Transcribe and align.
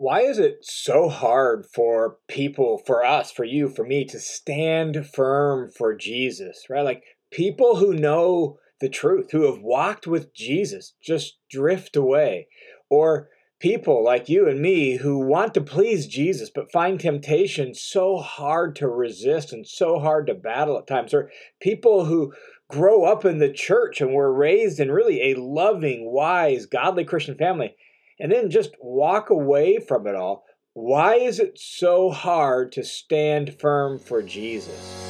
why 0.00 0.22
is 0.22 0.38
it 0.38 0.58
so 0.62 1.10
hard 1.10 1.66
for 1.66 2.16
people, 2.26 2.80
for 2.86 3.04
us, 3.04 3.30
for 3.30 3.44
you, 3.44 3.68
for 3.68 3.84
me 3.84 4.04
to 4.06 4.18
stand 4.18 5.06
firm 5.06 5.70
for 5.76 5.94
Jesus, 5.94 6.64
right? 6.70 6.84
Like 6.84 7.02
people 7.30 7.76
who 7.76 7.92
know 7.92 8.56
the 8.80 8.88
truth, 8.88 9.30
who 9.30 9.42
have 9.42 9.60
walked 9.60 10.06
with 10.06 10.34
Jesus, 10.34 10.94
just 11.02 11.36
drift 11.50 11.96
away. 11.96 12.48
Or 12.88 13.28
people 13.60 14.02
like 14.02 14.30
you 14.30 14.48
and 14.48 14.60
me 14.60 14.96
who 14.96 15.18
want 15.18 15.52
to 15.52 15.60
please 15.60 16.06
Jesus 16.06 16.48
but 16.48 16.72
find 16.72 16.98
temptation 16.98 17.74
so 17.74 18.16
hard 18.16 18.74
to 18.76 18.88
resist 18.88 19.52
and 19.52 19.66
so 19.66 19.98
hard 19.98 20.26
to 20.28 20.34
battle 20.34 20.78
at 20.78 20.86
times. 20.86 21.12
Or 21.12 21.30
people 21.60 22.06
who 22.06 22.32
grow 22.70 23.04
up 23.04 23.26
in 23.26 23.38
the 23.38 23.52
church 23.52 24.00
and 24.00 24.14
were 24.14 24.32
raised 24.32 24.80
in 24.80 24.90
really 24.90 25.30
a 25.30 25.38
loving, 25.38 26.10
wise, 26.10 26.64
godly 26.64 27.04
Christian 27.04 27.36
family 27.36 27.74
and 28.20 28.30
then 28.30 28.50
just 28.50 28.76
walk 28.80 29.30
away 29.30 29.80
from 29.80 30.06
it 30.06 30.14
all. 30.14 30.44
Why 30.74 31.16
is 31.16 31.40
it 31.40 31.58
so 31.58 32.10
hard 32.10 32.70
to 32.72 32.84
stand 32.84 33.58
firm 33.58 33.98
for 33.98 34.22
Jesus? 34.22 35.09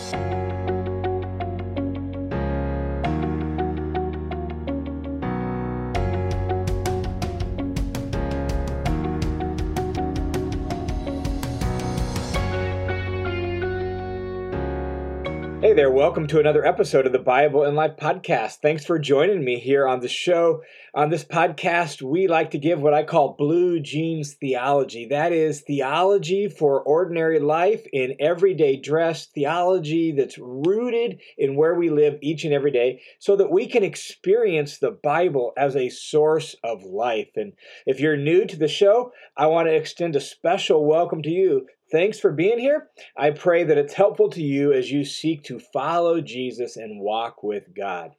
There, 15.80 15.91
welcome 15.91 16.27
to 16.27 16.39
another 16.39 16.66
episode 16.66 17.07
of 17.07 17.12
the 17.12 17.19
Bible 17.19 17.65
in 17.65 17.75
Life 17.75 17.97
podcast. 17.97 18.57
Thanks 18.57 18.84
for 18.84 18.98
joining 18.98 19.43
me 19.43 19.59
here 19.59 19.88
on 19.88 20.01
the 20.01 20.09
show. 20.09 20.61
On 20.95 21.09
this 21.09 21.25
podcast, 21.25 22.02
we 22.02 22.29
like 22.29 22.51
to 22.51 22.59
give 22.59 22.83
what 22.83 22.93
I 22.93 23.02
call 23.02 23.34
blue 23.38 23.80
jeans 23.80 24.35
theology. 24.35 25.07
That 25.07 25.33
is 25.33 25.62
theology 25.62 26.48
for 26.51 26.83
ordinary 26.83 27.41
life 27.41 27.87
in 27.95 28.15
everyday 28.21 28.77
dress, 28.77 29.29
theology 29.35 30.13
that's 30.13 30.37
rooted 30.37 31.18
in 31.38 31.57
where 31.57 31.74
we 31.74 31.88
live 31.88 32.18
each 32.21 32.45
and 32.45 32.52
every 32.52 32.73
day 32.73 33.01
so 33.18 33.35
that 33.37 33.51
we 33.51 33.66
can 33.66 33.83
experience 33.83 34.77
the 34.77 34.99
Bible 35.02 35.55
as 35.57 35.77
a 35.77 35.88
source 35.88 36.55
of 36.62 36.83
life. 36.83 37.30
And 37.37 37.55
if 37.87 38.01
you're 38.01 38.18
new 38.18 38.45
to 38.45 38.57
the 38.59 38.68
show, 38.68 39.12
I 39.35 39.46
want 39.46 39.66
to 39.68 39.74
extend 39.74 40.15
a 40.15 40.21
special 40.21 40.87
welcome 40.87 41.23
to 41.23 41.30
you. 41.30 41.68
Thanks 41.91 42.21
for 42.21 42.30
being 42.30 42.59
here. 42.59 42.88
I 43.16 43.30
pray 43.30 43.65
that 43.65 43.79
it's 43.79 43.95
helpful 43.95 44.30
to 44.30 44.43
you 44.43 44.73
as 44.73 44.93
you 44.93 45.05
seek 45.05 45.43
to 45.45 45.59
follow 45.59 46.21
Jesus 46.21 46.77
and 46.77 47.01
walk 47.01 47.43
with 47.43 47.74
God. 47.74 48.13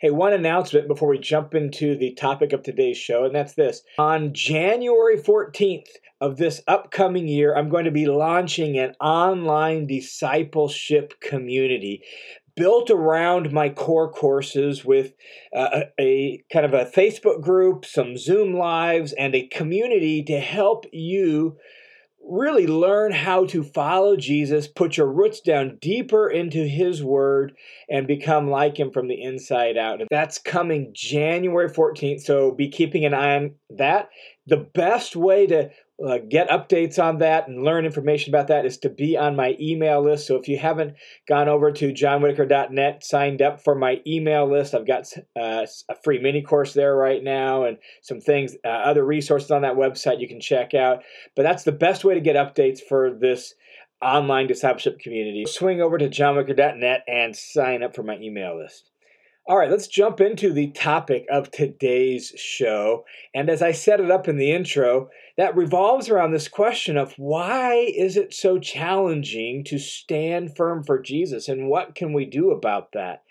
Hey, 0.00 0.10
one 0.10 0.32
announcement 0.32 0.86
before 0.86 1.08
we 1.08 1.18
jump 1.18 1.54
into 1.54 1.96
the 1.96 2.14
topic 2.14 2.52
of 2.52 2.62
today's 2.62 2.98
show, 2.98 3.24
and 3.24 3.34
that's 3.34 3.54
this. 3.54 3.82
On 3.98 4.32
January 4.34 5.16
14th 5.16 5.86
of 6.20 6.36
this 6.36 6.60
upcoming 6.68 7.26
year, 7.26 7.56
I'm 7.56 7.68
going 7.68 7.86
to 7.86 7.90
be 7.90 8.06
launching 8.06 8.78
an 8.78 8.94
online 9.00 9.86
discipleship 9.86 11.14
community 11.20 12.02
built 12.56 12.90
around 12.90 13.52
my 13.52 13.68
core 13.68 14.10
courses 14.10 14.84
with 14.84 15.12
uh, 15.54 15.82
a, 15.98 16.02
a, 16.02 16.44
kind 16.52 16.66
of 16.66 16.74
a 16.74 16.84
Facebook 16.84 17.42
group, 17.42 17.84
some 17.84 18.16
Zoom 18.16 18.54
lives, 18.54 19.12
and 19.12 19.34
a 19.34 19.48
community 19.48 20.22
to 20.24 20.38
help 20.38 20.86
you 20.92 21.56
really 22.26 22.66
learn 22.66 23.12
how 23.12 23.44
to 23.46 23.62
follow 23.62 24.16
Jesus, 24.16 24.66
put 24.66 24.96
your 24.96 25.10
roots 25.10 25.40
down 25.40 25.78
deeper 25.80 26.28
into 26.28 26.66
his 26.66 27.02
word, 27.02 27.52
and 27.88 28.06
become 28.06 28.50
like 28.50 28.78
him 28.78 28.90
from 28.90 29.08
the 29.08 29.22
inside 29.22 29.76
out. 29.76 30.00
And 30.00 30.08
that's 30.10 30.38
coming 30.38 30.90
January 30.94 31.68
14th. 31.68 32.22
So 32.22 32.52
be 32.52 32.68
keeping 32.68 33.04
an 33.04 33.14
eye 33.14 33.36
on 33.36 33.54
that. 33.70 34.08
The 34.46 34.56
best 34.56 35.16
way 35.16 35.46
to 35.46 35.70
uh, 36.02 36.18
get 36.28 36.48
updates 36.48 37.02
on 37.02 37.18
that 37.18 37.46
and 37.46 37.62
learn 37.62 37.84
information 37.84 38.34
about 38.34 38.48
that 38.48 38.66
is 38.66 38.78
to 38.78 38.88
be 38.88 39.16
on 39.16 39.36
my 39.36 39.56
email 39.60 40.02
list. 40.02 40.26
So 40.26 40.36
if 40.36 40.48
you 40.48 40.58
haven't 40.58 40.94
gone 41.28 41.48
over 41.48 41.70
to 41.70 41.92
johnwhittaker.net, 41.92 43.04
signed 43.04 43.40
up 43.40 43.62
for 43.62 43.74
my 43.74 44.00
email 44.06 44.50
list, 44.50 44.74
I've 44.74 44.86
got 44.86 45.06
uh, 45.38 45.66
a 45.88 45.94
free 46.02 46.20
mini 46.20 46.42
course 46.42 46.74
there 46.74 46.96
right 46.96 47.22
now 47.22 47.64
and 47.64 47.78
some 48.02 48.20
things, 48.20 48.56
uh, 48.64 48.68
other 48.68 49.04
resources 49.04 49.50
on 49.50 49.62
that 49.62 49.76
website 49.76 50.20
you 50.20 50.28
can 50.28 50.40
check 50.40 50.74
out. 50.74 51.04
But 51.36 51.42
that's 51.44 51.64
the 51.64 51.72
best 51.72 52.04
way 52.04 52.14
to 52.14 52.20
get 52.20 52.36
updates 52.36 52.80
for 52.80 53.14
this 53.14 53.54
online 54.02 54.48
discipleship 54.48 54.98
community. 54.98 55.44
Swing 55.46 55.80
over 55.80 55.96
to 55.96 56.08
johnwhittaker.net 56.08 57.04
and 57.06 57.36
sign 57.36 57.82
up 57.82 57.94
for 57.94 58.02
my 58.02 58.16
email 58.16 58.58
list. 58.58 58.90
All 59.46 59.58
right, 59.58 59.70
let's 59.70 59.88
jump 59.88 60.22
into 60.22 60.54
the 60.54 60.68
topic 60.68 61.26
of 61.30 61.50
today's 61.50 62.32
show. 62.34 63.04
And 63.34 63.50
as 63.50 63.60
I 63.60 63.72
set 63.72 64.00
it 64.00 64.10
up 64.10 64.26
in 64.26 64.38
the 64.38 64.50
intro, 64.50 65.10
that 65.36 65.54
revolves 65.54 66.08
around 66.08 66.32
this 66.32 66.48
question 66.48 66.96
of 66.96 67.12
why 67.18 67.74
is 67.74 68.16
it 68.16 68.32
so 68.32 68.58
challenging 68.58 69.62
to 69.64 69.78
stand 69.78 70.56
firm 70.56 70.82
for 70.82 70.98
Jesus 70.98 71.46
and 71.46 71.68
what 71.68 71.94
can 71.94 72.14
we 72.14 72.24
do 72.24 72.52
about 72.52 72.92
that? 72.92 73.22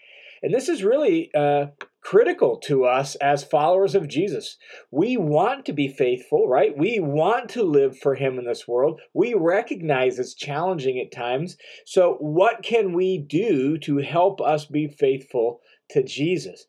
And 0.43 0.53
this 0.53 0.69
is 0.69 0.83
really 0.83 1.31
uh, 1.33 1.67
critical 2.01 2.57
to 2.57 2.85
us 2.85 3.15
as 3.15 3.43
followers 3.43 3.95
of 3.95 4.07
Jesus. 4.07 4.57
We 4.91 5.17
want 5.17 5.65
to 5.65 5.73
be 5.73 5.87
faithful, 5.87 6.47
right? 6.47 6.77
We 6.77 6.99
want 6.99 7.49
to 7.51 7.63
live 7.63 7.97
for 7.97 8.13
Him 8.13 8.37
in 8.37 8.45
this 8.45 8.67
world. 8.67 9.01
We 9.15 9.33
recognize 9.33 10.19
it's 10.19 10.35
challenging 10.35 10.99
at 10.99 11.11
times. 11.11 11.57
So, 11.85 12.17
what 12.19 12.61
can 12.61 12.93
we 12.93 13.17
do 13.17 13.79
to 13.79 13.97
help 13.97 14.41
us 14.41 14.65
be 14.65 14.87
faithful 14.87 15.61
to 15.91 16.03
Jesus. 16.03 16.65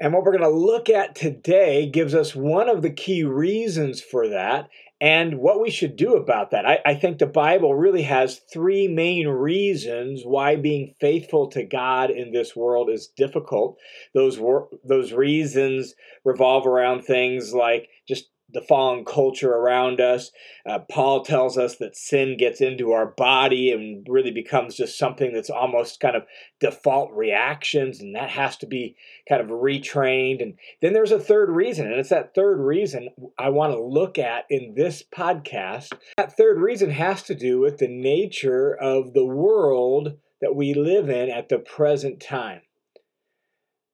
And 0.00 0.12
what 0.12 0.22
we're 0.22 0.36
going 0.36 0.50
to 0.50 0.56
look 0.56 0.88
at 0.88 1.16
today 1.16 1.88
gives 1.88 2.14
us 2.14 2.34
one 2.34 2.68
of 2.68 2.82
the 2.82 2.90
key 2.90 3.24
reasons 3.24 4.00
for 4.00 4.28
that 4.28 4.68
and 5.00 5.38
what 5.38 5.60
we 5.60 5.70
should 5.70 5.96
do 5.96 6.14
about 6.14 6.50
that. 6.50 6.66
I, 6.66 6.78
I, 6.84 6.94
think 6.94 7.18
the 7.18 7.26
Bible 7.26 7.74
really 7.74 8.02
has 8.02 8.40
three 8.52 8.88
main 8.88 9.28
reasons 9.28 10.22
why 10.24 10.56
being 10.56 10.94
faithful 11.00 11.48
to 11.50 11.64
God 11.64 12.10
in 12.10 12.32
this 12.32 12.56
world 12.56 12.90
is 12.90 13.08
difficult. 13.16 13.78
Those, 14.14 14.40
those 14.84 15.12
reasons 15.12 15.94
revolve 16.24 16.66
around 16.66 17.02
things 17.02 17.54
like 17.54 17.88
just 18.08 18.28
the 18.50 18.62
fallen 18.62 19.04
culture 19.04 19.52
around 19.52 20.00
us. 20.00 20.30
Uh, 20.64 20.78
Paul 20.78 21.22
tells 21.22 21.58
us 21.58 21.76
that 21.76 21.96
sin 21.96 22.36
gets 22.38 22.60
into 22.60 22.92
our 22.92 23.06
body 23.06 23.70
and 23.72 24.06
really 24.08 24.30
becomes 24.30 24.76
just 24.76 24.98
something 24.98 25.32
that's 25.32 25.50
almost 25.50 26.00
kind 26.00 26.16
of 26.16 26.24
default 26.60 27.12
reactions, 27.12 28.00
and 28.00 28.14
that 28.14 28.30
has 28.30 28.56
to 28.58 28.66
be 28.66 28.96
kind 29.28 29.40
of 29.40 29.48
retrained. 29.48 30.42
And 30.42 30.54
then 30.80 30.92
there's 30.92 31.12
a 31.12 31.20
third 31.20 31.50
reason, 31.50 31.86
and 31.86 31.96
it's 31.96 32.08
that 32.08 32.34
third 32.34 32.58
reason 32.58 33.10
I 33.38 33.50
want 33.50 33.72
to 33.72 33.82
look 33.82 34.18
at 34.18 34.44
in 34.48 34.74
this 34.74 35.02
podcast. 35.02 35.92
That 36.16 36.36
third 36.36 36.58
reason 36.58 36.90
has 36.90 37.22
to 37.24 37.34
do 37.34 37.60
with 37.60 37.78
the 37.78 37.88
nature 37.88 38.74
of 38.74 39.12
the 39.12 39.26
world 39.26 40.16
that 40.40 40.54
we 40.54 40.72
live 40.72 41.10
in 41.10 41.30
at 41.30 41.48
the 41.48 41.58
present 41.58 42.20
time 42.20 42.62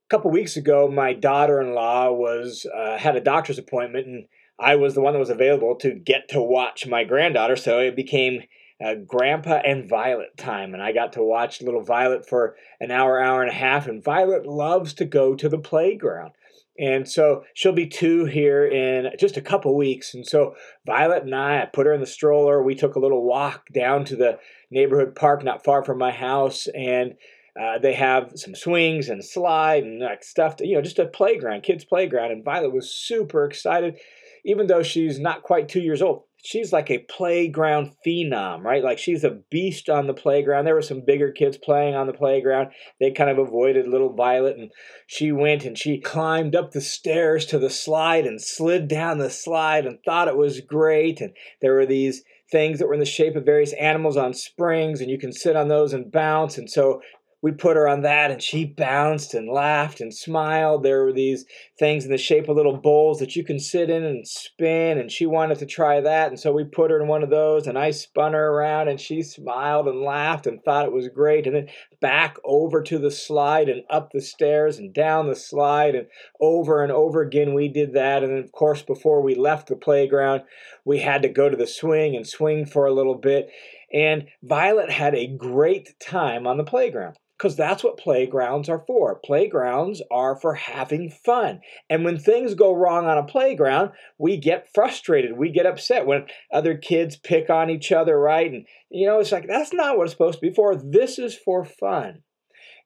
a 0.06 0.08
couple 0.10 0.30
weeks 0.30 0.56
ago, 0.56 0.88
my 0.88 1.14
daughter-in-law 1.14 2.12
was 2.12 2.66
uh, 2.74 2.98
had 2.98 3.16
a 3.16 3.20
doctor's 3.20 3.58
appointment, 3.58 4.06
and 4.06 4.26
I 4.58 4.76
was 4.76 4.94
the 4.94 5.00
one 5.00 5.14
that 5.14 5.18
was 5.18 5.30
available 5.30 5.74
to 5.76 5.92
get 5.92 6.28
to 6.30 6.40
watch 6.40 6.86
my 6.86 7.04
granddaughter, 7.04 7.56
so 7.56 7.80
it 7.80 7.96
became 7.96 8.42
uh, 8.84 8.94
Grandpa 9.06 9.60
and 9.64 9.88
Violet 9.88 10.36
time, 10.36 10.74
and 10.74 10.82
I 10.82 10.92
got 10.92 11.12
to 11.14 11.22
watch 11.22 11.62
little 11.62 11.82
Violet 11.82 12.28
for 12.28 12.56
an 12.80 12.90
hour, 12.90 13.20
hour 13.20 13.42
and 13.42 13.50
a 13.50 13.54
half. 13.54 13.86
And 13.86 14.02
Violet 14.02 14.46
loves 14.46 14.94
to 14.94 15.04
go 15.04 15.34
to 15.34 15.48
the 15.48 15.58
playground. 15.58 16.32
And 16.76 17.08
so 17.08 17.44
she'll 17.54 17.72
be 17.72 17.86
two 17.86 18.24
here 18.24 18.66
in 18.66 19.12
just 19.18 19.36
a 19.36 19.40
couple 19.40 19.76
weeks. 19.76 20.12
And 20.12 20.26
so 20.26 20.56
Violet 20.84 21.22
and 21.22 21.34
I, 21.34 21.62
I 21.62 21.66
put 21.66 21.86
her 21.86 21.92
in 21.92 22.00
the 22.00 22.06
stroller. 22.06 22.62
We 22.62 22.74
took 22.74 22.96
a 22.96 23.00
little 23.00 23.22
walk 23.22 23.68
down 23.72 24.04
to 24.06 24.16
the 24.16 24.38
neighborhood 24.72 25.14
park 25.14 25.44
not 25.44 25.62
far 25.62 25.84
from 25.84 25.98
my 25.98 26.10
house. 26.10 26.66
And 26.74 27.14
uh, 27.60 27.78
they 27.78 27.92
have 27.92 28.32
some 28.34 28.56
swings 28.56 29.08
and 29.08 29.24
slide 29.24 29.84
and 29.84 30.00
like 30.00 30.24
stuff, 30.24 30.56
to, 30.56 30.66
you 30.66 30.74
know, 30.74 30.82
just 30.82 30.98
a 30.98 31.06
playground, 31.06 31.62
kids' 31.62 31.84
playground. 31.84 32.32
And 32.32 32.44
Violet 32.44 32.74
was 32.74 32.92
super 32.92 33.44
excited 33.44 34.00
even 34.44 34.66
though 34.66 34.82
she's 34.82 35.18
not 35.18 35.42
quite 35.42 35.68
two 35.68 35.80
years 35.80 36.02
old, 36.02 36.24
she's 36.44 36.72
like 36.72 36.90
a 36.90 36.98
playground 36.98 37.92
phenom, 38.06 38.62
right? 38.62 38.84
Like 38.84 38.98
she's 38.98 39.24
a 39.24 39.40
beast 39.50 39.88
on 39.88 40.06
the 40.06 40.14
playground. 40.14 40.64
There 40.64 40.74
were 40.74 40.82
some 40.82 41.02
bigger 41.04 41.32
kids 41.32 41.56
playing 41.56 41.94
on 41.94 42.06
the 42.06 42.12
playground. 42.12 42.70
They 43.00 43.10
kind 43.10 43.30
of 43.30 43.38
avoided 43.38 43.88
little 43.88 44.12
Violet, 44.12 44.58
and 44.58 44.70
she 45.06 45.32
went 45.32 45.64
and 45.64 45.78
she 45.78 45.98
climbed 45.98 46.54
up 46.54 46.72
the 46.72 46.82
stairs 46.82 47.46
to 47.46 47.58
the 47.58 47.70
slide 47.70 48.26
and 48.26 48.40
slid 48.40 48.86
down 48.88 49.18
the 49.18 49.30
slide 49.30 49.86
and 49.86 49.98
thought 50.04 50.28
it 50.28 50.36
was 50.36 50.60
great. 50.60 51.20
And 51.20 51.34
there 51.62 51.74
were 51.74 51.86
these 51.86 52.22
things 52.52 52.78
that 52.78 52.86
were 52.86 52.94
in 52.94 53.00
the 53.00 53.06
shape 53.06 53.36
of 53.36 53.46
various 53.46 53.72
animals 53.74 54.16
on 54.16 54.34
springs, 54.34 55.00
and 55.00 55.10
you 55.10 55.18
can 55.18 55.32
sit 55.32 55.56
on 55.56 55.68
those 55.68 55.94
and 55.94 56.12
bounce. 56.12 56.58
And 56.58 56.70
so 56.70 57.00
we 57.44 57.52
put 57.52 57.76
her 57.76 57.86
on 57.86 58.00
that 58.00 58.30
and 58.30 58.42
she 58.42 58.64
bounced 58.64 59.34
and 59.34 59.50
laughed 59.50 60.00
and 60.00 60.14
smiled. 60.14 60.82
There 60.82 61.04
were 61.04 61.12
these 61.12 61.44
things 61.78 62.06
in 62.06 62.10
the 62.10 62.16
shape 62.16 62.48
of 62.48 62.56
little 62.56 62.78
bowls 62.78 63.18
that 63.18 63.36
you 63.36 63.44
can 63.44 63.58
sit 63.58 63.90
in 63.90 64.02
and 64.02 64.26
spin, 64.26 64.96
and 64.96 65.12
she 65.12 65.26
wanted 65.26 65.58
to 65.58 65.66
try 65.66 66.00
that. 66.00 66.28
And 66.28 66.40
so 66.40 66.54
we 66.54 66.64
put 66.64 66.90
her 66.90 66.98
in 67.02 67.06
one 67.06 67.22
of 67.22 67.28
those, 67.28 67.66
and 67.66 67.78
I 67.78 67.90
spun 67.90 68.32
her 68.32 68.48
around, 68.48 68.88
and 68.88 68.98
she 68.98 69.22
smiled 69.22 69.88
and 69.88 70.00
laughed 70.00 70.46
and 70.46 70.62
thought 70.62 70.86
it 70.86 70.92
was 70.94 71.08
great. 71.08 71.46
And 71.46 71.54
then 71.54 71.68
back 72.00 72.38
over 72.44 72.80
to 72.80 72.98
the 72.98 73.10
slide 73.10 73.68
and 73.68 73.82
up 73.90 74.12
the 74.12 74.22
stairs 74.22 74.78
and 74.78 74.94
down 74.94 75.28
the 75.28 75.36
slide, 75.36 75.94
and 75.94 76.06
over 76.40 76.82
and 76.82 76.92
over 76.92 77.20
again 77.20 77.52
we 77.52 77.68
did 77.68 77.92
that. 77.92 78.22
And 78.22 78.32
then, 78.32 78.42
of 78.42 78.52
course, 78.52 78.80
before 78.80 79.20
we 79.20 79.34
left 79.34 79.68
the 79.68 79.76
playground, 79.76 80.44
we 80.86 81.00
had 81.00 81.20
to 81.20 81.28
go 81.28 81.50
to 81.50 81.58
the 81.58 81.66
swing 81.66 82.16
and 82.16 82.26
swing 82.26 82.64
for 82.64 82.86
a 82.86 82.94
little 82.94 83.16
bit. 83.16 83.50
And 83.92 84.28
Violet 84.42 84.90
had 84.90 85.14
a 85.14 85.26
great 85.26 86.00
time 86.00 86.46
on 86.46 86.56
the 86.56 86.64
playground 86.64 87.18
because 87.44 87.56
that's 87.56 87.84
what 87.84 87.98
playgrounds 87.98 88.70
are 88.70 88.82
for. 88.86 89.20
Playgrounds 89.22 90.00
are 90.10 90.34
for 90.34 90.54
having 90.54 91.10
fun. 91.10 91.60
And 91.90 92.02
when 92.02 92.16
things 92.16 92.54
go 92.54 92.72
wrong 92.72 93.04
on 93.04 93.18
a 93.18 93.22
playground, 93.22 93.90
we 94.16 94.38
get 94.38 94.72
frustrated. 94.72 95.36
We 95.36 95.50
get 95.50 95.66
upset 95.66 96.06
when 96.06 96.24
other 96.50 96.74
kids 96.74 97.18
pick 97.18 97.50
on 97.50 97.68
each 97.68 97.92
other, 97.92 98.18
right? 98.18 98.50
And, 98.50 98.66
you 98.88 99.06
know, 99.06 99.18
it's 99.18 99.30
like, 99.30 99.46
that's 99.46 99.74
not 99.74 99.98
what 99.98 100.04
it's 100.04 100.12
supposed 100.12 100.40
to 100.40 100.46
be 100.46 100.54
for. 100.54 100.74
This 100.74 101.18
is 101.18 101.36
for 101.36 101.66
fun. 101.66 102.22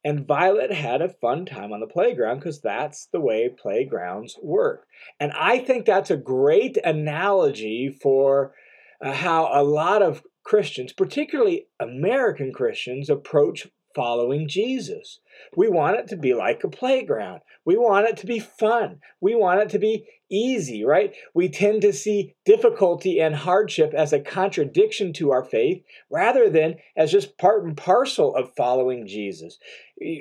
And 0.05 0.26
Violet 0.26 0.72
had 0.72 1.02
a 1.02 1.14
fun 1.20 1.46
time 1.46 1.72
on 1.72 1.78
the 1.78 1.87
playground 1.87 2.40
because 2.40 2.61
that's 2.61 3.06
the 3.12 3.20
way 3.20 3.49
playgrounds 3.49 4.37
work. 4.43 4.87
And 5.20 5.31
I 5.38 5.61
think 5.61 5.87
that's 5.87 6.11
a 6.11 6.16
great 6.16 6.76
analogy 6.84 7.96
for 8.02 8.54
uh, 9.00 9.12
how 9.12 9.50
a 9.52 9.62
lot 9.62 10.02
of 10.02 10.25
Christians, 10.43 10.93
particularly 10.93 11.66
American 11.78 12.52
Christians, 12.52 13.08
approach 13.08 13.69
following 13.98 14.46
Jesus. 14.46 15.18
We 15.56 15.68
want 15.68 15.96
it 15.96 16.06
to 16.08 16.16
be 16.16 16.32
like 16.32 16.62
a 16.62 16.68
playground. 16.68 17.40
We 17.64 17.76
want 17.76 18.08
it 18.08 18.16
to 18.18 18.26
be 18.26 18.38
fun. 18.38 19.00
We 19.20 19.34
want 19.34 19.60
it 19.60 19.70
to 19.70 19.80
be 19.80 20.06
easy, 20.30 20.84
right? 20.84 21.12
We 21.34 21.48
tend 21.48 21.82
to 21.82 21.92
see 21.92 22.36
difficulty 22.44 23.20
and 23.20 23.34
hardship 23.34 23.92
as 23.94 24.12
a 24.12 24.20
contradiction 24.20 25.12
to 25.14 25.32
our 25.32 25.42
faith 25.42 25.82
rather 26.10 26.48
than 26.48 26.76
as 26.96 27.10
just 27.10 27.38
part 27.38 27.64
and 27.64 27.76
parcel 27.76 28.36
of 28.36 28.54
following 28.56 29.04
Jesus. 29.04 29.58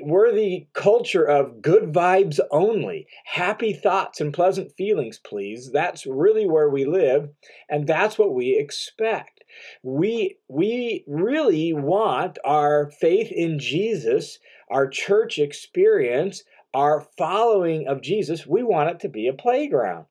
We're 0.01 0.33
the 0.33 0.65
culture 0.73 1.25
of 1.25 1.62
good 1.62 1.94
vibes 1.94 2.39
only, 2.50 3.06
happy 3.25 3.73
thoughts 3.73 4.19
and 4.19 4.33
pleasant 4.33 4.71
feelings, 4.75 5.19
please. 5.19 5.69
That's 5.71 6.07
really 6.07 6.47
where 6.47 6.69
we 6.69 6.83
live, 6.85 7.30
and 7.69 7.85
that's 7.85 8.18
what 8.18 8.33
we 8.33 8.57
expect 8.57 9.37
we 9.83 10.38
we 10.48 11.04
really 11.07 11.74
want 11.74 12.38
our 12.45 12.89
faith 13.00 13.31
in 13.31 13.59
Jesus, 13.59 14.39
our 14.69 14.88
church 14.88 15.39
experience, 15.39 16.44
our 16.74 17.07
following 17.18 17.88
of 17.88 18.01
Jesus, 18.01 18.45
we 18.45 18.63
want 18.63 18.89
it 18.89 19.00
to 19.01 19.09
be 19.09 19.27
a 19.27 19.33
playground. 19.33 20.06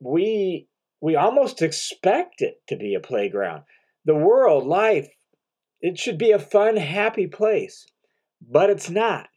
We 0.00 0.68
we 1.00 1.16
almost 1.16 1.62
expect 1.62 2.40
it 2.40 2.60
to 2.68 2.76
be 2.76 2.94
a 2.94 3.00
playground. 3.00 3.64
The 4.04 4.14
world, 4.14 4.66
life, 4.66 5.08
it 5.80 5.98
should 5.98 6.18
be 6.18 6.30
a 6.30 6.38
fun, 6.38 6.76
happy 6.76 7.26
place, 7.26 7.86
but 8.40 8.70
it's 8.70 8.88
not. 8.88 9.28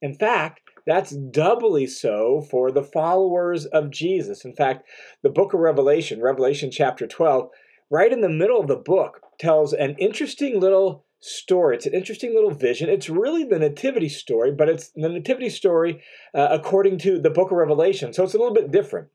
In 0.00 0.14
fact, 0.14 0.60
that's 0.86 1.10
doubly 1.10 1.86
so 1.86 2.46
for 2.48 2.70
the 2.70 2.84
followers 2.84 3.66
of 3.66 3.90
Jesus. 3.90 4.44
In 4.44 4.54
fact, 4.54 4.86
the 5.22 5.30
book 5.30 5.52
of 5.52 5.60
Revelation, 5.60 6.22
Revelation 6.22 6.70
chapter 6.70 7.08
12, 7.08 7.48
right 7.90 8.12
in 8.12 8.20
the 8.20 8.28
middle 8.28 8.60
of 8.60 8.68
the 8.68 8.76
book, 8.76 9.20
tells 9.38 9.72
an 9.72 9.96
interesting 9.98 10.60
little 10.60 11.04
story. 11.20 11.76
It's 11.76 11.86
an 11.86 11.94
interesting 11.94 12.34
little 12.34 12.50
vision. 12.50 12.88
It's 12.88 13.08
really 13.08 13.44
the 13.44 13.58
nativity 13.58 14.08
story, 14.08 14.52
but 14.52 14.68
it's 14.68 14.90
the 14.94 15.08
nativity 15.08 15.50
story 15.50 16.02
uh, 16.34 16.48
according 16.50 16.98
to 16.98 17.18
the 17.18 17.30
book 17.30 17.50
of 17.50 17.56
Revelation. 17.56 18.12
So 18.12 18.24
it's 18.24 18.34
a 18.34 18.38
little 18.38 18.54
bit 18.54 18.70
different. 18.70 19.08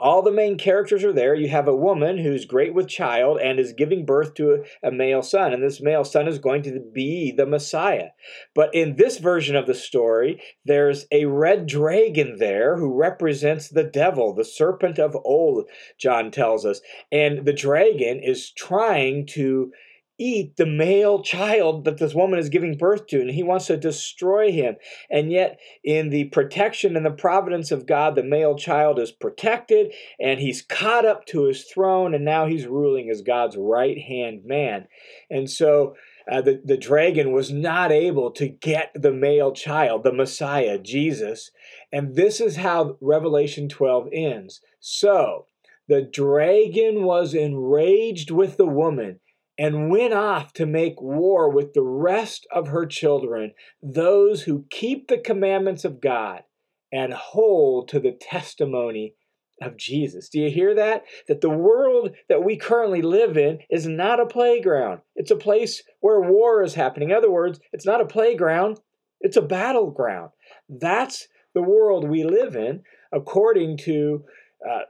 All 0.00 0.22
the 0.22 0.32
main 0.32 0.56
characters 0.56 1.04
are 1.04 1.12
there. 1.12 1.34
You 1.34 1.50
have 1.50 1.68
a 1.68 1.76
woman 1.76 2.16
who's 2.16 2.46
great 2.46 2.72
with 2.72 2.88
child 2.88 3.38
and 3.38 3.60
is 3.60 3.74
giving 3.74 4.06
birth 4.06 4.32
to 4.34 4.64
a, 4.82 4.90
male 4.90 5.22
son, 5.22 5.52
and 5.52 5.62
this 5.62 5.80
male 5.80 6.04
son 6.04 6.26
is 6.26 6.38
going 6.38 6.62
to 6.62 6.80
be 6.80 7.32
the 7.32 7.44
Messiah. 7.44 8.08
But 8.54 8.74
in 8.74 8.96
this 8.96 9.18
version 9.18 9.56
of 9.56 9.66
the 9.66 9.74
story, 9.74 10.40
there's 10.64 11.06
a 11.12 11.26
red 11.26 11.66
dragon 11.66 12.36
there 12.38 12.78
who 12.78 12.94
represents 12.94 13.68
the 13.68 13.84
devil, 13.84 14.34
the 14.34 14.44
serpent 14.44 14.98
of 14.98 15.16
old, 15.22 15.68
John 15.98 16.30
tells 16.30 16.64
us. 16.64 16.80
And 17.12 17.44
the 17.44 17.52
dragon 17.52 18.20
is 18.20 18.50
trying 18.50 19.26
to 19.26 19.72
eat 20.20 20.56
the 20.56 20.66
male 20.66 21.22
child 21.22 21.86
that 21.86 21.96
this 21.96 22.14
woman 22.14 22.38
is 22.38 22.50
giving 22.50 22.76
birth 22.76 23.06
to, 23.06 23.20
and 23.20 23.30
he 23.30 23.42
wants 23.42 23.66
to 23.66 23.76
destroy 23.78 24.52
him. 24.52 24.76
And 25.10 25.32
yet, 25.32 25.58
in 25.82 26.10
the 26.10 26.24
protection 26.24 26.94
and 26.94 27.06
the 27.06 27.10
providence 27.10 27.70
of 27.70 27.86
God, 27.86 28.14
the 28.14 28.22
male 28.22 28.54
child 28.54 28.98
is 28.98 29.10
protected, 29.10 29.92
and 30.20 30.38
he's 30.38 30.60
caught 30.60 31.06
up 31.06 31.24
to 31.26 31.44
his 31.44 31.64
throne, 31.64 32.14
and 32.14 32.24
now 32.24 32.46
he's 32.46 32.66
ruling 32.66 33.08
as 33.08 33.22
God's 33.22 33.56
right 33.56 33.98
hand 33.98 34.44
man. 34.44 34.86
And 35.30 35.50
so, 35.50 35.96
uh, 36.30 36.42
the, 36.42 36.60
the 36.62 36.76
dragon 36.76 37.32
was 37.32 37.50
not 37.50 37.90
able 37.90 38.30
to 38.32 38.46
get 38.46 38.92
the 38.94 39.10
male 39.10 39.52
child, 39.52 40.04
the 40.04 40.12
Messiah, 40.12 40.78
Jesus. 40.78 41.50
And 41.90 42.14
this 42.14 42.40
is 42.40 42.56
how 42.56 42.98
Revelation 43.00 43.68
12 43.68 44.08
ends. 44.12 44.60
So, 44.80 45.46
the 45.88 46.02
dragon 46.02 47.04
was 47.04 47.34
enraged 47.34 48.30
with 48.30 48.58
the 48.58 48.66
woman 48.66 49.18
and 49.60 49.90
went 49.90 50.14
off 50.14 50.54
to 50.54 50.64
make 50.64 51.02
war 51.02 51.50
with 51.50 51.74
the 51.74 51.82
rest 51.82 52.46
of 52.50 52.68
her 52.68 52.86
children, 52.86 53.52
those 53.82 54.44
who 54.44 54.64
keep 54.70 55.06
the 55.06 55.18
commandments 55.18 55.84
of 55.84 56.00
God 56.00 56.44
and 56.90 57.12
hold 57.12 57.86
to 57.88 58.00
the 58.00 58.16
testimony 58.18 59.12
of 59.60 59.76
Jesus. 59.76 60.30
Do 60.30 60.40
you 60.40 60.50
hear 60.50 60.74
that? 60.76 61.04
That 61.28 61.42
the 61.42 61.50
world 61.50 62.16
that 62.30 62.42
we 62.42 62.56
currently 62.56 63.02
live 63.02 63.36
in 63.36 63.58
is 63.68 63.86
not 63.86 64.18
a 64.18 64.24
playground. 64.24 65.02
It's 65.14 65.30
a 65.30 65.36
place 65.36 65.82
where 66.00 66.22
war 66.22 66.62
is 66.62 66.72
happening. 66.72 67.10
In 67.10 67.16
other 67.16 67.30
words, 67.30 67.60
it's 67.70 67.84
not 67.84 68.00
a 68.00 68.06
playground, 68.06 68.80
it's 69.20 69.36
a 69.36 69.42
battleground. 69.42 70.30
That's 70.70 71.28
the 71.52 71.62
world 71.62 72.08
we 72.08 72.24
live 72.24 72.56
in, 72.56 72.82
according 73.12 73.76
to 73.82 74.24
uh, 74.66 74.84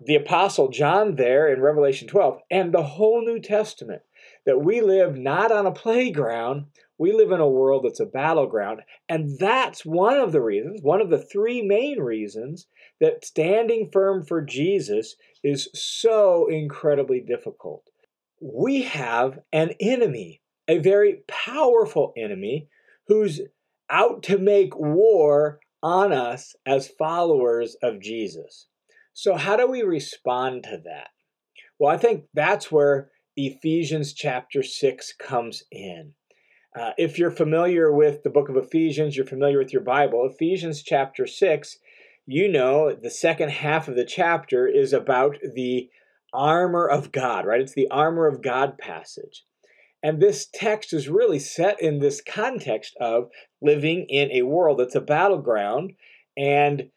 the 0.00 0.16
Apostle 0.16 0.68
John 0.68 1.16
there 1.16 1.52
in 1.52 1.60
Revelation 1.60 2.08
12 2.08 2.38
and 2.50 2.72
the 2.72 2.82
whole 2.82 3.22
New 3.22 3.38
Testament 3.38 4.00
that 4.46 4.62
we 4.62 4.80
live 4.80 5.16
not 5.16 5.50
on 5.50 5.66
a 5.66 5.72
playground, 5.72 6.66
we 6.98 7.12
live 7.12 7.32
in 7.32 7.40
a 7.40 7.48
world 7.48 7.84
that's 7.84 8.00
a 8.00 8.06
battleground. 8.06 8.82
And 9.08 9.38
that's 9.38 9.84
one 9.84 10.18
of 10.18 10.32
the 10.32 10.40
reasons, 10.40 10.80
one 10.82 11.00
of 11.00 11.10
the 11.10 11.18
three 11.18 11.62
main 11.62 12.00
reasons, 12.00 12.66
that 13.00 13.24
standing 13.24 13.90
firm 13.92 14.24
for 14.24 14.40
Jesus 14.40 15.16
is 15.42 15.68
so 15.74 16.46
incredibly 16.46 17.20
difficult. 17.20 17.82
We 18.40 18.82
have 18.82 19.40
an 19.52 19.72
enemy, 19.80 20.40
a 20.68 20.78
very 20.78 21.22
powerful 21.26 22.12
enemy, 22.16 22.68
who's 23.08 23.40
out 23.90 24.22
to 24.24 24.38
make 24.38 24.76
war 24.76 25.60
on 25.82 26.12
us 26.12 26.54
as 26.64 26.88
followers 26.88 27.76
of 27.82 28.00
Jesus. 28.00 28.66
So, 29.12 29.36
how 29.36 29.56
do 29.56 29.66
we 29.66 29.82
respond 29.82 30.64
to 30.64 30.80
that? 30.84 31.08
Well, 31.78 31.92
I 31.92 31.98
think 31.98 32.24
that's 32.32 32.72
where 32.72 33.10
Ephesians 33.36 34.12
chapter 34.12 34.62
6 34.62 35.14
comes 35.18 35.64
in. 35.70 36.12
Uh, 36.78 36.90
if 36.98 37.18
you're 37.18 37.30
familiar 37.30 37.92
with 37.92 38.22
the 38.22 38.30
book 38.30 38.48
of 38.48 38.56
Ephesians, 38.56 39.16
you're 39.16 39.26
familiar 39.26 39.58
with 39.58 39.72
your 39.72 39.82
Bible, 39.82 40.28
Ephesians 40.30 40.82
chapter 40.82 41.26
6, 41.26 41.78
you 42.26 42.48
know 42.48 42.94
the 42.94 43.10
second 43.10 43.50
half 43.50 43.86
of 43.86 43.96
the 43.96 44.04
chapter 44.04 44.66
is 44.66 44.92
about 44.92 45.36
the 45.54 45.88
armor 46.32 46.88
of 46.88 47.12
God, 47.12 47.46
right? 47.46 47.60
It's 47.60 47.74
the 47.74 47.90
armor 47.90 48.26
of 48.26 48.42
God 48.42 48.78
passage. 48.78 49.44
And 50.02 50.20
this 50.20 50.46
text 50.52 50.92
is 50.92 51.08
really 51.08 51.38
set 51.38 51.80
in 51.80 51.98
this 51.98 52.20
context 52.20 52.96
of 53.00 53.30
living 53.62 54.06
in 54.08 54.30
a 54.32 54.42
world 54.42 54.78
that's 54.78 54.94
a 54.94 55.00
battleground, 55.00 55.92
and 56.36 56.90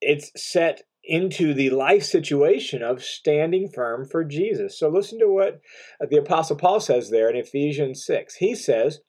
it's 0.00 0.30
set 0.36 0.82
into 1.06 1.52
the 1.52 1.70
life 1.70 2.04
situation 2.04 2.82
of 2.82 3.02
standing 3.02 3.68
firm 3.68 4.06
for 4.06 4.24
Jesus. 4.24 4.78
So 4.78 4.88
listen 4.88 5.18
to 5.18 5.28
what 5.28 5.60
the 6.00 6.18
Apostle 6.18 6.56
Paul 6.56 6.80
says 6.80 7.10
there 7.10 7.28
in 7.28 7.36
Ephesians 7.36 8.04
6. 8.06 8.36
He 8.36 8.54
says, 8.54 9.00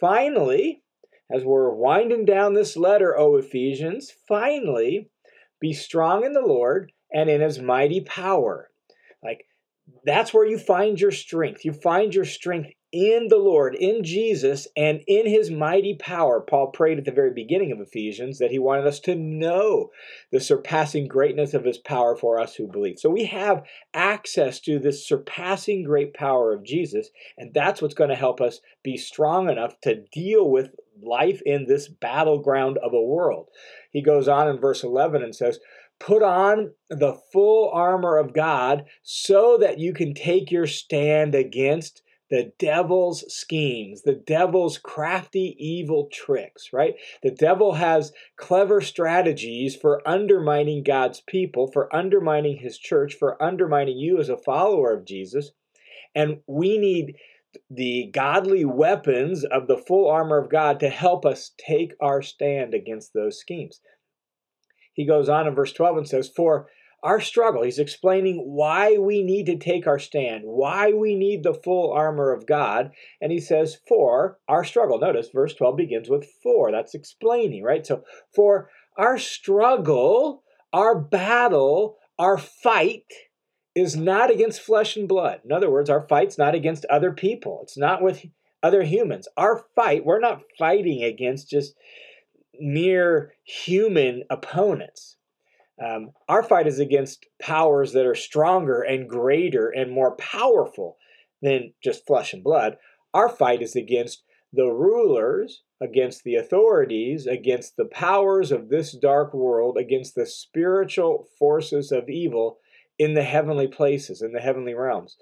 Finally, 0.00 0.82
as 1.32 1.44
we're 1.44 1.74
winding 1.74 2.24
down 2.24 2.54
this 2.54 2.76
letter, 2.76 3.16
O 3.16 3.36
Ephesians, 3.36 4.12
finally, 4.28 5.10
be 5.60 5.72
strong 5.72 6.24
in 6.24 6.32
the 6.32 6.40
Lord 6.40 6.92
and 7.12 7.30
in 7.30 7.40
his 7.40 7.58
mighty 7.58 8.00
power. 8.00 8.68
Like, 9.22 9.46
that's 10.04 10.34
where 10.34 10.46
you 10.46 10.58
find 10.58 11.00
your 11.00 11.12
strength. 11.12 11.64
You 11.64 11.72
find 11.72 12.14
your 12.14 12.24
strength 12.24 12.70
in 12.94 13.26
the 13.26 13.38
Lord, 13.38 13.74
in 13.74 14.04
Jesus, 14.04 14.68
and 14.76 15.02
in 15.08 15.26
his 15.26 15.50
mighty 15.50 15.94
power. 15.94 16.40
Paul 16.40 16.68
prayed 16.68 16.96
at 16.96 17.04
the 17.04 17.10
very 17.10 17.32
beginning 17.32 17.72
of 17.72 17.80
Ephesians 17.80 18.38
that 18.38 18.52
he 18.52 18.58
wanted 18.60 18.86
us 18.86 19.00
to 19.00 19.16
know 19.16 19.90
the 20.30 20.38
surpassing 20.38 21.08
greatness 21.08 21.54
of 21.54 21.64
his 21.64 21.76
power 21.76 22.14
for 22.14 22.38
us 22.38 22.54
who 22.54 22.68
believe. 22.68 23.00
So 23.00 23.10
we 23.10 23.24
have 23.24 23.64
access 23.92 24.60
to 24.60 24.78
this 24.78 25.04
surpassing 25.06 25.82
great 25.82 26.14
power 26.14 26.54
of 26.54 26.62
Jesus, 26.62 27.10
and 27.36 27.52
that's 27.52 27.82
what's 27.82 27.94
going 27.94 28.10
to 28.10 28.16
help 28.16 28.40
us 28.40 28.60
be 28.84 28.96
strong 28.96 29.50
enough 29.50 29.80
to 29.80 30.04
deal 30.12 30.48
with 30.48 30.70
life 31.02 31.42
in 31.44 31.66
this 31.66 31.88
battleground 31.88 32.78
of 32.78 32.92
a 32.92 33.02
world. 33.02 33.48
He 33.90 34.02
goes 34.02 34.28
on 34.28 34.48
in 34.48 34.60
verse 34.60 34.84
11 34.84 35.20
and 35.20 35.34
says, 35.34 35.58
Put 35.98 36.22
on 36.22 36.74
the 36.88 37.14
full 37.32 37.70
armor 37.70 38.18
of 38.18 38.34
God 38.34 38.84
so 39.02 39.58
that 39.60 39.80
you 39.80 39.92
can 39.92 40.14
take 40.14 40.52
your 40.52 40.68
stand 40.68 41.34
against 41.34 42.02
the 42.30 42.52
devil's 42.58 43.24
schemes, 43.32 44.02
the 44.02 44.14
devil's 44.14 44.78
crafty, 44.78 45.56
evil 45.58 46.08
tricks, 46.12 46.70
right? 46.72 46.94
The 47.22 47.30
devil 47.30 47.74
has 47.74 48.12
clever 48.36 48.80
strategies 48.80 49.76
for 49.76 50.06
undermining 50.08 50.82
God's 50.82 51.20
people, 51.20 51.70
for 51.70 51.94
undermining 51.94 52.58
his 52.58 52.78
church, 52.78 53.14
for 53.14 53.40
undermining 53.42 53.98
you 53.98 54.18
as 54.18 54.28
a 54.28 54.38
follower 54.38 54.92
of 54.92 55.04
Jesus. 55.04 55.50
And 56.14 56.40
we 56.46 56.78
need 56.78 57.16
the 57.70 58.10
godly 58.12 58.64
weapons 58.64 59.44
of 59.44 59.66
the 59.68 59.76
full 59.76 60.08
armor 60.08 60.38
of 60.38 60.50
God 60.50 60.80
to 60.80 60.88
help 60.88 61.24
us 61.24 61.52
take 61.58 61.94
our 62.00 62.22
stand 62.22 62.74
against 62.74 63.12
those 63.12 63.38
schemes. 63.38 63.80
He 64.94 65.06
goes 65.06 65.28
on 65.28 65.46
in 65.46 65.54
verse 65.54 65.72
12 65.72 65.98
and 65.98 66.08
says, 66.08 66.30
For 66.34 66.68
our 67.04 67.20
struggle. 67.20 67.62
He's 67.62 67.78
explaining 67.78 68.38
why 68.38 68.96
we 68.96 69.22
need 69.22 69.44
to 69.46 69.58
take 69.58 69.86
our 69.86 69.98
stand, 69.98 70.42
why 70.44 70.92
we 70.92 71.14
need 71.14 71.42
the 71.42 71.52
full 71.52 71.92
armor 71.92 72.32
of 72.32 72.46
God. 72.46 72.92
And 73.20 73.30
he 73.30 73.40
says, 73.40 73.76
for 73.86 74.38
our 74.48 74.64
struggle. 74.64 74.98
Notice 74.98 75.28
verse 75.32 75.54
12 75.54 75.76
begins 75.76 76.08
with 76.08 76.26
for. 76.42 76.72
That's 76.72 76.94
explaining, 76.94 77.62
right? 77.62 77.86
So, 77.86 78.04
for 78.34 78.70
our 78.96 79.18
struggle, 79.18 80.42
our 80.72 80.98
battle, 80.98 81.98
our 82.18 82.38
fight 82.38 83.04
is 83.74 83.94
not 83.96 84.30
against 84.30 84.62
flesh 84.62 84.96
and 84.96 85.06
blood. 85.06 85.40
In 85.44 85.52
other 85.52 85.70
words, 85.70 85.90
our 85.90 86.08
fight's 86.08 86.38
not 86.38 86.54
against 86.54 86.86
other 86.86 87.12
people, 87.12 87.60
it's 87.62 87.76
not 87.76 88.02
with 88.02 88.24
other 88.62 88.82
humans. 88.82 89.28
Our 89.36 89.66
fight, 89.76 90.06
we're 90.06 90.20
not 90.20 90.40
fighting 90.58 91.04
against 91.04 91.50
just 91.50 91.74
mere 92.58 93.34
human 93.44 94.22
opponents. 94.30 95.18
Um, 95.82 96.10
our 96.28 96.42
fight 96.42 96.66
is 96.66 96.78
against 96.78 97.26
powers 97.40 97.92
that 97.92 98.06
are 98.06 98.14
stronger 98.14 98.82
and 98.82 99.08
greater 99.08 99.68
and 99.68 99.90
more 99.90 100.16
powerful 100.16 100.96
than 101.42 101.72
just 101.82 102.06
flesh 102.06 102.32
and 102.32 102.44
blood. 102.44 102.76
Our 103.12 103.28
fight 103.28 103.60
is 103.62 103.74
against 103.74 104.22
the 104.52 104.66
rulers, 104.66 105.62
against 105.80 106.22
the 106.22 106.36
authorities, 106.36 107.26
against 107.26 107.76
the 107.76 107.86
powers 107.86 108.52
of 108.52 108.68
this 108.68 108.96
dark 108.96 109.34
world, 109.34 109.76
against 109.76 110.14
the 110.14 110.26
spiritual 110.26 111.26
forces 111.38 111.90
of 111.90 112.08
evil 112.08 112.58
in 112.98 113.14
the 113.14 113.24
heavenly 113.24 113.66
places, 113.66 114.22
in 114.22 114.32
the 114.32 114.40
heavenly 114.40 114.74
realms. 114.74 115.16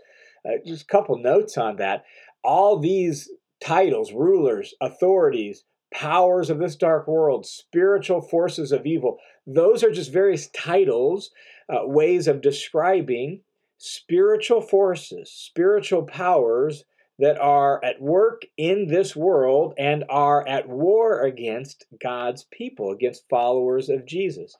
Uh, 0.44 0.58
just 0.66 0.82
a 0.82 0.86
couple 0.86 1.16
notes 1.16 1.56
on 1.56 1.76
that. 1.76 2.04
All 2.44 2.78
these 2.78 3.30
titles, 3.62 4.12
rulers, 4.12 4.74
authorities, 4.80 5.64
powers 5.92 6.50
of 6.50 6.58
this 6.58 6.76
dark 6.76 7.06
world, 7.06 7.46
spiritual 7.46 8.20
forces 8.20 8.72
of 8.72 8.86
evil. 8.86 9.18
Those 9.46 9.82
are 9.82 9.90
just 9.90 10.12
various 10.12 10.48
titles, 10.48 11.30
uh, 11.68 11.86
ways 11.86 12.28
of 12.28 12.40
describing 12.40 13.40
spiritual 13.78 14.60
forces, 14.60 15.30
spiritual 15.30 16.04
powers 16.04 16.84
that 17.18 17.38
are 17.38 17.84
at 17.84 18.00
work 18.00 18.42
in 18.56 18.86
this 18.86 19.14
world 19.14 19.74
and 19.78 20.04
are 20.08 20.46
at 20.46 20.68
war 20.68 21.22
against 21.22 21.86
God's 22.02 22.44
people, 22.50 22.90
against 22.90 23.28
followers 23.28 23.88
of 23.88 24.06
Jesus. 24.06 24.56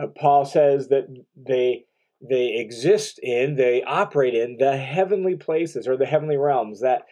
Uh, 0.00 0.08
Paul 0.08 0.44
says 0.44 0.88
that 0.88 1.06
they 1.36 1.84
they 2.20 2.56
exist 2.56 3.20
in, 3.22 3.56
they 3.56 3.82
operate 3.82 4.34
in 4.34 4.56
the 4.56 4.76
heavenly 4.76 5.36
places 5.36 5.86
or 5.86 5.96
the 5.96 6.06
heavenly 6.06 6.38
realms 6.38 6.80
that 6.80 7.02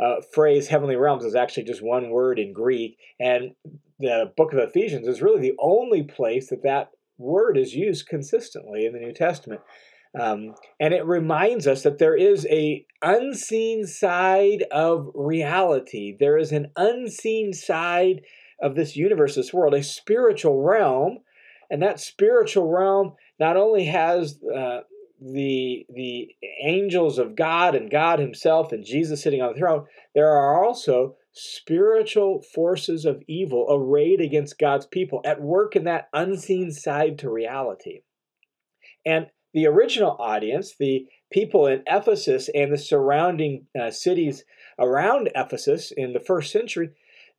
uh, 0.00 0.16
phrase 0.32 0.68
heavenly 0.68 0.96
realms 0.96 1.24
is 1.24 1.34
actually 1.34 1.64
just 1.64 1.82
one 1.82 2.10
word 2.10 2.38
in 2.38 2.52
Greek, 2.52 2.96
and 3.18 3.52
the 3.98 4.32
book 4.36 4.52
of 4.52 4.58
Ephesians 4.58 5.08
is 5.08 5.22
really 5.22 5.40
the 5.40 5.56
only 5.58 6.02
place 6.02 6.50
that 6.50 6.62
that 6.62 6.90
word 7.18 7.58
is 7.58 7.74
used 7.74 8.08
consistently 8.08 8.86
in 8.86 8.92
the 8.92 9.00
New 9.00 9.12
Testament. 9.12 9.60
Um, 10.18 10.54
and 10.80 10.94
it 10.94 11.04
reminds 11.04 11.66
us 11.66 11.82
that 11.82 11.98
there 11.98 12.16
is 12.16 12.46
a 12.46 12.86
unseen 13.02 13.86
side 13.86 14.64
of 14.70 15.10
reality. 15.14 16.16
There 16.18 16.38
is 16.38 16.52
an 16.52 16.70
unseen 16.76 17.52
side 17.52 18.22
of 18.62 18.74
this 18.74 18.96
universe, 18.96 19.34
this 19.34 19.52
world, 19.52 19.74
a 19.74 19.82
spiritual 19.82 20.62
realm, 20.62 21.18
and 21.70 21.82
that 21.82 22.00
spiritual 22.00 22.70
realm 22.70 23.14
not 23.38 23.56
only 23.56 23.84
has 23.86 24.38
uh, 24.42 24.80
the 25.20 25.86
the 25.94 26.28
angels 26.62 27.18
of 27.18 27.36
God 27.36 27.74
and 27.74 27.90
God 27.90 28.18
Himself 28.18 28.72
and 28.72 28.84
Jesus 28.84 29.22
sitting 29.22 29.42
on 29.42 29.52
the 29.52 29.58
throne, 29.58 29.86
there 30.14 30.30
are 30.30 30.64
also 30.64 31.16
spiritual 31.32 32.42
forces 32.54 33.04
of 33.04 33.22
evil 33.28 33.66
arrayed 33.70 34.20
against 34.20 34.58
God's 34.58 34.86
people 34.86 35.20
at 35.24 35.40
work 35.40 35.76
in 35.76 35.84
that 35.84 36.08
unseen 36.12 36.72
side 36.72 37.18
to 37.18 37.30
reality. 37.30 38.00
And 39.06 39.26
the 39.54 39.66
original 39.66 40.16
audience, 40.18 40.74
the 40.78 41.06
people 41.32 41.66
in 41.66 41.82
Ephesus 41.86 42.48
and 42.54 42.72
the 42.72 42.78
surrounding 42.78 43.66
uh, 43.80 43.90
cities 43.90 44.44
around 44.78 45.30
Ephesus 45.34 45.92
in 45.96 46.12
the 46.12 46.20
first 46.20 46.52
century, 46.52 46.90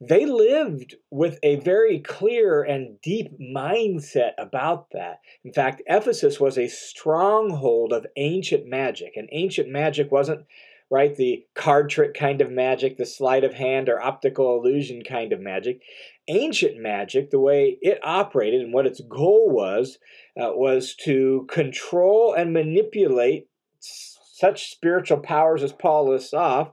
they 0.02 0.26
lived 0.26 0.96
with 1.12 1.40
a 1.44 1.58
very 1.58 2.00
clear 2.00 2.64
and 2.64 3.02
deep 3.02 3.38
mindset 3.40 4.32
about 4.38 4.92
that. 4.92 5.20
In 5.44 5.52
fact, 5.52 5.82
Ephesus 5.88 6.40
was 6.40 6.58
a 6.58 6.70
stronghold 6.70 7.92
of 7.92 8.08
ancient 8.16 8.66
magic, 8.66 9.14
and 9.18 9.28
ancient 9.32 9.70
magic 9.70 10.12
wasn't 10.12 10.46
right 10.90 11.16
the 11.16 11.46
card 11.54 11.90
trick 11.90 12.14
kind 12.14 12.42
of 12.42 12.50
magic, 12.50 12.98
the 12.98 13.06
sleight 13.06 13.44
of 13.44 13.54
hand 13.54 13.90
or 13.90 14.02
optical 14.02 14.58
illusion 14.58 15.04
kind 15.04 15.34
of 15.34 15.42
magic. 15.42 15.82
Ancient 16.28 16.78
magic, 16.78 17.30
the 17.30 17.40
way 17.40 17.78
it 17.82 18.00
operated 18.02 18.62
and 18.62 18.74
what 18.74 18.86
its 18.86 19.02
goal 19.02 19.50
was, 19.50 20.00
uh, 20.40 20.52
was 20.54 20.96
to 20.96 21.46
control 21.50 22.34
and 22.34 22.54
manipulate 22.54 23.48
such 23.80 24.72
spiritual 24.72 25.18
powers 25.18 25.62
as 25.62 25.74
Paul 25.74 26.10
lists 26.10 26.34
off 26.34 26.72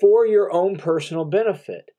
for 0.00 0.24
your 0.24 0.52
own 0.52 0.76
personal 0.76 1.24
benefit. 1.24 1.90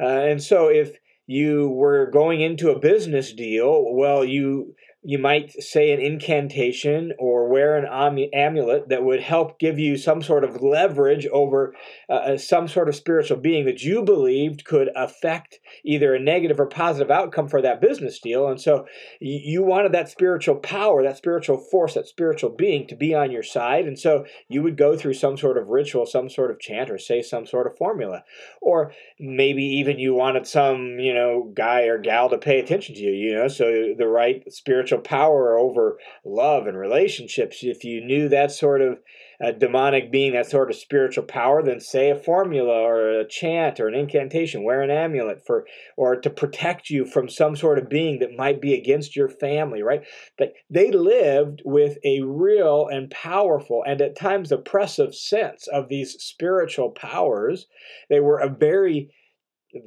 Uh, 0.00 0.06
and 0.06 0.42
so 0.42 0.68
if 0.68 0.96
you 1.26 1.70
were 1.70 2.10
going 2.10 2.40
into 2.40 2.70
a 2.70 2.78
business 2.78 3.32
deal, 3.32 3.94
well, 3.94 4.24
you 4.24 4.74
you 5.08 5.18
might 5.18 5.52
say 5.62 5.92
an 5.92 6.00
incantation 6.00 7.12
or 7.16 7.48
wear 7.48 7.76
an 7.76 8.28
amulet 8.34 8.88
that 8.88 9.04
would 9.04 9.20
help 9.20 9.56
give 9.60 9.78
you 9.78 9.96
some 9.96 10.20
sort 10.20 10.42
of 10.42 10.60
leverage 10.60 11.26
over 11.28 11.72
uh, 12.08 12.14
uh, 12.14 12.36
some 12.36 12.66
sort 12.66 12.88
of 12.88 12.96
spiritual 12.96 13.36
being 13.36 13.66
that 13.66 13.84
you 13.84 14.02
believed 14.02 14.64
could 14.64 14.90
affect 14.96 15.60
either 15.84 16.12
a 16.12 16.18
negative 16.18 16.58
or 16.58 16.66
positive 16.66 17.08
outcome 17.08 17.46
for 17.46 17.62
that 17.62 17.80
business 17.80 18.18
deal. 18.18 18.48
And 18.48 18.60
so 18.60 18.84
you 19.20 19.62
wanted 19.62 19.92
that 19.92 20.08
spiritual 20.08 20.56
power, 20.56 21.04
that 21.04 21.16
spiritual 21.16 21.58
force, 21.58 21.94
that 21.94 22.08
spiritual 22.08 22.50
being 22.50 22.88
to 22.88 22.96
be 22.96 23.14
on 23.14 23.30
your 23.30 23.44
side. 23.44 23.86
And 23.86 23.96
so 23.96 24.24
you 24.48 24.60
would 24.64 24.76
go 24.76 24.96
through 24.96 25.14
some 25.14 25.36
sort 25.36 25.56
of 25.56 25.68
ritual, 25.68 26.06
some 26.06 26.28
sort 26.28 26.50
of 26.50 26.58
chant, 26.58 26.90
or 26.90 26.98
say 26.98 27.22
some 27.22 27.46
sort 27.46 27.68
of 27.68 27.78
formula. 27.78 28.24
Or 28.60 28.92
maybe 29.20 29.62
even 29.62 30.00
you 30.00 30.14
wanted 30.14 30.48
some, 30.48 30.98
you 30.98 31.14
know, 31.14 31.52
guy 31.54 31.82
or 31.82 31.98
gal 31.98 32.28
to 32.30 32.38
pay 32.38 32.58
attention 32.58 32.96
to 32.96 33.00
you, 33.00 33.12
you 33.12 33.34
know, 33.36 33.46
so 33.46 33.94
the 33.96 34.08
right 34.08 34.42
spiritual 34.52 34.95
spiritual 34.96 35.18
power 35.18 35.58
over 35.58 35.98
love 36.24 36.66
and 36.66 36.78
relationships. 36.78 37.58
If 37.62 37.84
you 37.84 38.04
knew 38.04 38.28
that 38.28 38.50
sort 38.50 38.80
of 38.80 38.98
uh, 39.38 39.52
demonic 39.52 40.10
being, 40.10 40.32
that 40.32 40.50
sort 40.50 40.70
of 40.70 40.76
spiritual 40.76 41.24
power, 41.24 41.62
then 41.62 41.80
say 41.80 42.10
a 42.10 42.16
formula 42.16 42.72
or 42.72 43.20
a 43.20 43.28
chant 43.28 43.80
or 43.80 43.88
an 43.88 43.94
incantation, 43.94 44.64
wear 44.64 44.82
an 44.82 44.90
amulet 44.90 45.44
for, 45.46 45.66
or 45.96 46.16
to 46.16 46.30
protect 46.30 46.88
you 46.88 47.04
from 47.04 47.28
some 47.28 47.54
sort 47.54 47.78
of 47.78 47.88
being 47.88 48.18
that 48.20 48.36
might 48.36 48.60
be 48.60 48.72
against 48.72 49.14
your 49.14 49.28
family, 49.28 49.82
right? 49.82 50.02
But 50.38 50.54
they 50.70 50.90
lived 50.90 51.60
with 51.64 51.98
a 52.02 52.22
real 52.22 52.88
and 52.90 53.10
powerful 53.10 53.82
and 53.86 54.00
at 54.00 54.16
times 54.16 54.52
oppressive 54.52 55.14
sense 55.14 55.66
of 55.68 55.88
these 55.88 56.16
spiritual 56.18 56.90
powers. 56.90 57.66
They 58.08 58.20
were 58.20 58.38
a 58.38 58.48
very 58.48 59.10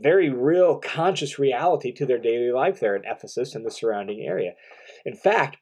very 0.01 0.29
real 0.29 0.77
conscious 0.77 1.39
reality 1.39 1.91
to 1.93 2.05
their 2.05 2.17
daily 2.17 2.51
life 2.51 2.79
there 2.79 2.95
in 2.95 3.03
Ephesus 3.05 3.55
and 3.55 3.65
the 3.65 3.71
surrounding 3.71 4.21
area. 4.21 4.53
In 5.05 5.15
fact, 5.15 5.57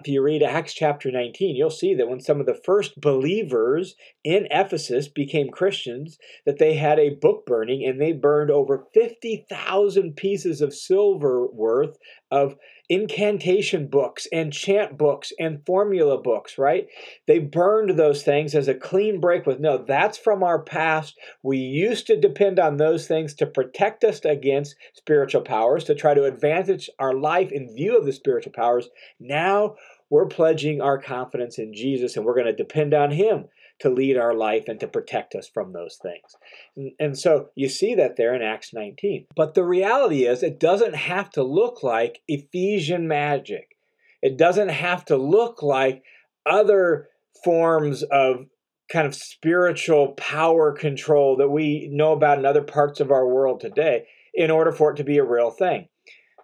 if 0.00 0.08
you 0.08 0.20
read 0.22 0.42
Acts 0.42 0.74
chapter 0.74 1.10
19, 1.10 1.56
you'll 1.56 1.70
see 1.70 1.94
that 1.94 2.08
when 2.08 2.20
some 2.20 2.38
of 2.38 2.44
the 2.44 2.60
first 2.66 3.00
believers 3.00 3.94
in 4.22 4.46
Ephesus 4.50 5.08
became 5.08 5.48
Christians, 5.48 6.18
that 6.44 6.58
they 6.58 6.74
had 6.74 6.98
a 6.98 7.14
book 7.14 7.46
burning 7.46 7.82
and 7.86 7.98
they 7.98 8.12
burned 8.12 8.50
over 8.50 8.84
50,000 8.92 10.14
pieces 10.14 10.60
of 10.60 10.74
silver 10.74 11.46
worth 11.46 11.96
of 12.30 12.56
incantation 12.88 13.88
books 13.88 14.26
and 14.32 14.52
chant 14.52 14.96
books 14.96 15.32
and 15.38 15.64
formula 15.66 16.20
books, 16.20 16.56
right? 16.58 16.88
They 17.26 17.38
burned 17.38 17.98
those 17.98 18.22
things 18.22 18.54
as 18.54 18.68
a 18.68 18.74
clean 18.74 19.20
break 19.20 19.46
with 19.46 19.60
no, 19.60 19.78
that's 19.78 20.18
from 20.18 20.42
our 20.42 20.60
past. 20.60 21.18
We 21.42 21.58
used 21.58 22.06
to 22.06 22.20
depend 22.20 22.58
on 22.58 22.76
those 22.76 23.06
things 23.06 23.34
to 23.34 23.46
protect 23.46 24.04
us 24.04 24.20
against 24.24 24.76
spiritual 24.94 25.42
powers, 25.42 25.84
to 25.84 25.94
try 25.94 26.14
to 26.14 26.24
advantage 26.24 26.88
our 26.98 27.14
life 27.14 27.50
in 27.50 27.74
view 27.74 27.96
of 27.96 28.06
the 28.06 28.12
spiritual 28.12 28.52
powers. 28.52 28.88
Now 29.18 29.76
we're 30.08 30.26
pledging 30.26 30.80
our 30.80 30.98
confidence 30.98 31.58
in 31.58 31.74
Jesus 31.74 32.16
and 32.16 32.24
we're 32.24 32.34
going 32.34 32.46
to 32.46 32.52
depend 32.52 32.94
on 32.94 33.10
Him 33.10 33.46
to 33.80 33.90
lead 33.90 34.16
our 34.16 34.34
life 34.34 34.64
and 34.68 34.80
to 34.80 34.88
protect 34.88 35.34
us 35.34 35.48
from 35.48 35.72
those 35.72 35.98
things. 36.00 36.36
And, 36.76 36.92
and, 36.98 37.18
so 37.18 37.50
you 37.54 37.68
see 37.68 37.94
that 37.94 38.16
there 38.16 38.34
in 38.34 38.42
Acts 38.42 38.72
19. 38.72 39.26
But 39.34 39.54
the 39.54 39.64
reality 39.64 40.24
is, 40.24 40.42
it 40.42 40.58
doesn't 40.58 40.94
have 40.94 41.30
to 41.30 41.42
look 41.42 41.82
like 41.82 42.22
Ephesian 42.28 43.06
magic, 43.06 43.76
it 44.22 44.36
doesn't 44.36 44.70
have 44.70 45.04
to 45.06 45.16
look 45.16 45.62
like 45.62 46.02
other 46.44 47.08
forms 47.44 48.02
of 48.04 48.46
kind 48.90 49.06
of 49.06 49.14
spiritual 49.14 50.12
power 50.12 50.72
control 50.72 51.36
that 51.36 51.48
we 51.48 51.88
know 51.92 52.12
about 52.12 52.38
in 52.38 52.46
other 52.46 52.62
parts 52.62 53.00
of 53.00 53.10
our 53.10 53.26
world 53.26 53.60
today 53.60 54.06
in 54.32 54.50
order 54.50 54.70
for 54.70 54.92
it 54.92 54.96
to 54.96 55.04
be 55.04 55.18
a 55.18 55.24
real 55.24 55.50
thing. 55.50 55.88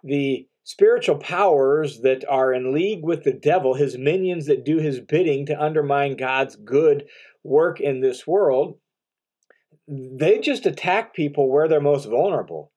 The 0.03 0.47
spiritual 0.63 1.17
powers 1.17 2.01
that 2.01 2.23
are 2.29 2.53
in 2.53 2.73
league 2.73 3.03
with 3.03 3.23
the 3.23 3.33
devil, 3.33 3.73
his 3.73 3.97
minions 3.97 4.45
that 4.45 4.63
do 4.63 4.77
his 4.77 4.99
bidding 4.99 5.45
to 5.45 5.61
undermine 5.61 6.15
God's 6.15 6.55
good 6.55 7.05
work 7.43 7.79
in 7.79 7.99
this 7.99 8.25
world, 8.25 8.77
they 9.87 10.39
just 10.39 10.65
attack 10.65 11.13
people 11.13 11.51
where 11.51 11.67
they're 11.67 11.81
most 11.81 12.05
vulnerable. 12.05 12.71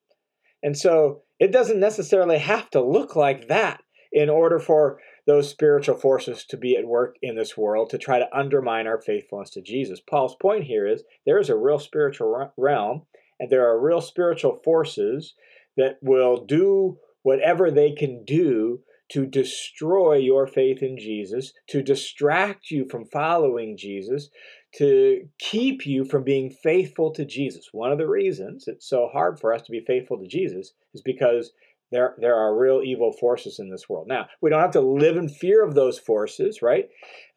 And 0.63 0.77
so 0.77 1.23
it 1.39 1.53
doesn't 1.53 1.79
necessarily 1.79 2.39
have 2.39 2.69
to 2.71 2.81
look 2.83 3.15
like 3.15 3.49
that 3.49 3.83
in 4.13 4.29
order 4.29 4.59
for 4.59 4.99
those 5.27 5.51
spiritual 5.51 5.97
forces 5.97 6.45
to 6.47 6.57
be 6.57 6.77
at 6.77 6.87
work 6.87 7.17
in 7.21 7.37
this 7.37 7.57
world 7.57 7.91
to 7.91 7.99
try 7.99 8.19
to 8.19 8.37
undermine 8.37 8.87
our 8.87 9.01
faithfulness 9.01 9.51
to 9.51 9.61
Jesus. 9.61 10.01
Paul's 10.01 10.37
point 10.41 10.65
here 10.65 10.87
is 10.87 11.03
there 11.25 11.39
is 11.39 11.51
a 11.51 11.57
real 11.57 11.79
spiritual 11.79 12.53
realm 12.57 13.03
and 13.39 13.51
there 13.51 13.69
are 13.69 13.81
real 13.81 14.01
spiritual 14.01 14.61
forces 14.65 15.35
that 15.77 15.99
will 16.01 16.45
do 16.45 16.99
whatever 17.27 17.73
they 17.73 17.91
can 17.91 18.23
do 18.25 18.79
to 19.11 19.27
destroy 19.27 20.15
your 20.15 20.47
faith 20.47 20.81
in 20.81 20.97
Jesus, 20.97 21.53
to 21.69 21.83
distract 21.83 22.71
you 22.71 22.87
from 22.89 23.05
following 23.05 23.77
Jesus, 23.77 24.31
to 24.77 25.23
keep 25.41 25.85
you 25.85 26.05
from 26.05 26.23
being 26.23 26.49
faithful 26.63 27.11
to 27.11 27.25
Jesus. 27.25 27.71
One 27.73 27.91
of 27.91 27.99
the 27.99 28.07
reasons 28.07 28.69
it's 28.69 28.89
so 28.89 29.09
hard 29.13 29.41
for 29.41 29.53
us 29.53 29.63
to 29.63 29.73
be 29.73 29.83
faithful 29.85 30.21
to 30.21 30.29
Jesus 30.29 30.75
is 30.95 31.03
because 31.03 31.51
there, 31.91 32.15
there 32.21 32.37
are 32.37 32.57
real 32.57 32.81
evil 32.85 33.13
forces 33.13 33.59
in 33.59 33.71
this 33.71 33.89
world. 33.89 34.07
Now, 34.07 34.29
we 34.41 34.49
don't 34.49 34.63
have 34.63 34.71
to 34.73 34.81
live 34.81 35.17
in 35.17 35.29
fear 35.29 35.65
of 35.65 35.75
those 35.75 35.99
forces, 35.99 36.63
right? 36.63 36.89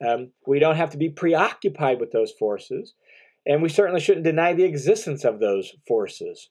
Um, 0.07 0.33
we 0.45 0.59
don't 0.59 0.75
have 0.75 0.91
to 0.91 0.99
be 0.99 1.09
preoccupied 1.09 1.99
with 1.99 2.11
those 2.11 2.33
forces. 2.37 2.93
And 3.47 3.63
we 3.63 3.69
certainly 3.69 4.01
shouldn't 4.01 4.25
deny 4.25 4.53
the 4.53 4.65
existence 4.65 5.23
of 5.23 5.39
those 5.39 5.73
forces. 5.87 6.47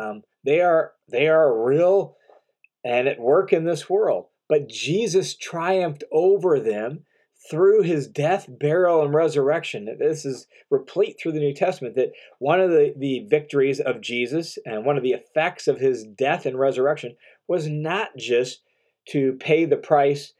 Um, 0.00 0.22
they 0.46 0.62
are 0.62 0.92
they 1.10 1.28
are 1.28 1.62
real 1.62 2.14
and 2.84 3.08
at 3.08 3.20
work 3.20 3.52
in 3.52 3.64
this 3.64 3.88
world. 3.88 4.26
But 4.48 4.68
Jesus 4.68 5.36
triumphed 5.36 6.04
over 6.10 6.58
them 6.58 7.04
through 7.50 7.82
his 7.82 8.08
death, 8.08 8.46
burial, 8.48 9.02
and 9.02 9.14
resurrection. 9.14 9.96
This 9.98 10.24
is 10.24 10.46
replete 10.70 11.16
through 11.18 11.32
the 11.32 11.40
New 11.40 11.54
Testament 11.54 11.94
that 11.96 12.12
one 12.38 12.60
of 12.60 12.70
the, 12.70 12.92
the 12.96 13.26
victories 13.28 13.80
of 13.80 14.00
Jesus 14.00 14.58
and 14.66 14.84
one 14.84 14.96
of 14.96 15.02
the 15.02 15.12
effects 15.12 15.68
of 15.68 15.80
his 15.80 16.04
death 16.04 16.46
and 16.46 16.58
resurrection 16.58 17.16
was 17.46 17.66
not 17.66 18.08
just 18.16 18.62
to 19.10 19.34
pay 19.34 19.64
the 19.64 19.76
price 19.76 20.34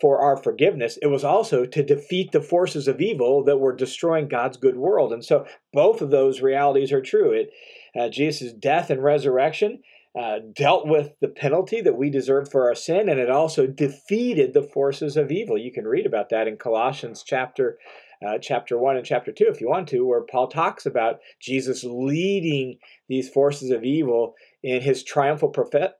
for 0.00 0.20
our 0.20 0.36
forgiveness, 0.36 0.98
it 1.02 1.06
was 1.06 1.24
also 1.24 1.66
to 1.66 1.82
defeat 1.82 2.32
the 2.32 2.40
forces 2.40 2.88
of 2.88 3.00
evil 3.00 3.44
that 3.44 3.58
were 3.58 3.74
destroying 3.74 4.28
God's 4.28 4.56
good 4.56 4.76
world. 4.76 5.12
And 5.12 5.24
so 5.24 5.46
both 5.72 6.02
of 6.02 6.10
those 6.10 6.40
realities 6.40 6.92
are 6.92 7.02
true. 7.02 7.32
It, 7.32 7.50
uh, 7.98 8.08
Jesus' 8.08 8.52
death 8.52 8.90
and 8.90 9.02
resurrection 9.02 9.82
uh, 10.18 10.38
dealt 10.54 10.86
with 10.86 11.12
the 11.20 11.28
penalty 11.28 11.80
that 11.80 11.96
we 11.96 12.08
deserved 12.08 12.50
for 12.50 12.68
our 12.68 12.74
sin, 12.74 13.08
and 13.08 13.18
it 13.18 13.30
also 13.30 13.66
defeated 13.66 14.54
the 14.54 14.62
forces 14.62 15.16
of 15.16 15.32
evil. 15.32 15.58
You 15.58 15.72
can 15.72 15.86
read 15.86 16.06
about 16.06 16.28
that 16.30 16.46
in 16.46 16.56
Colossians 16.56 17.24
chapter 17.26 17.78
uh, 18.24 18.38
chapter 18.38 18.78
one 18.78 18.96
and 18.96 19.04
chapter 19.04 19.32
two, 19.32 19.46
if 19.48 19.60
you 19.60 19.68
want 19.68 19.88
to, 19.88 20.06
where 20.06 20.22
Paul 20.22 20.48
talks 20.48 20.86
about 20.86 21.18
Jesus 21.40 21.84
leading 21.84 22.78
these 23.08 23.28
forces 23.28 23.70
of 23.70 23.84
evil 23.84 24.34
in 24.62 24.80
his 24.80 25.02
triumphal 25.02 25.52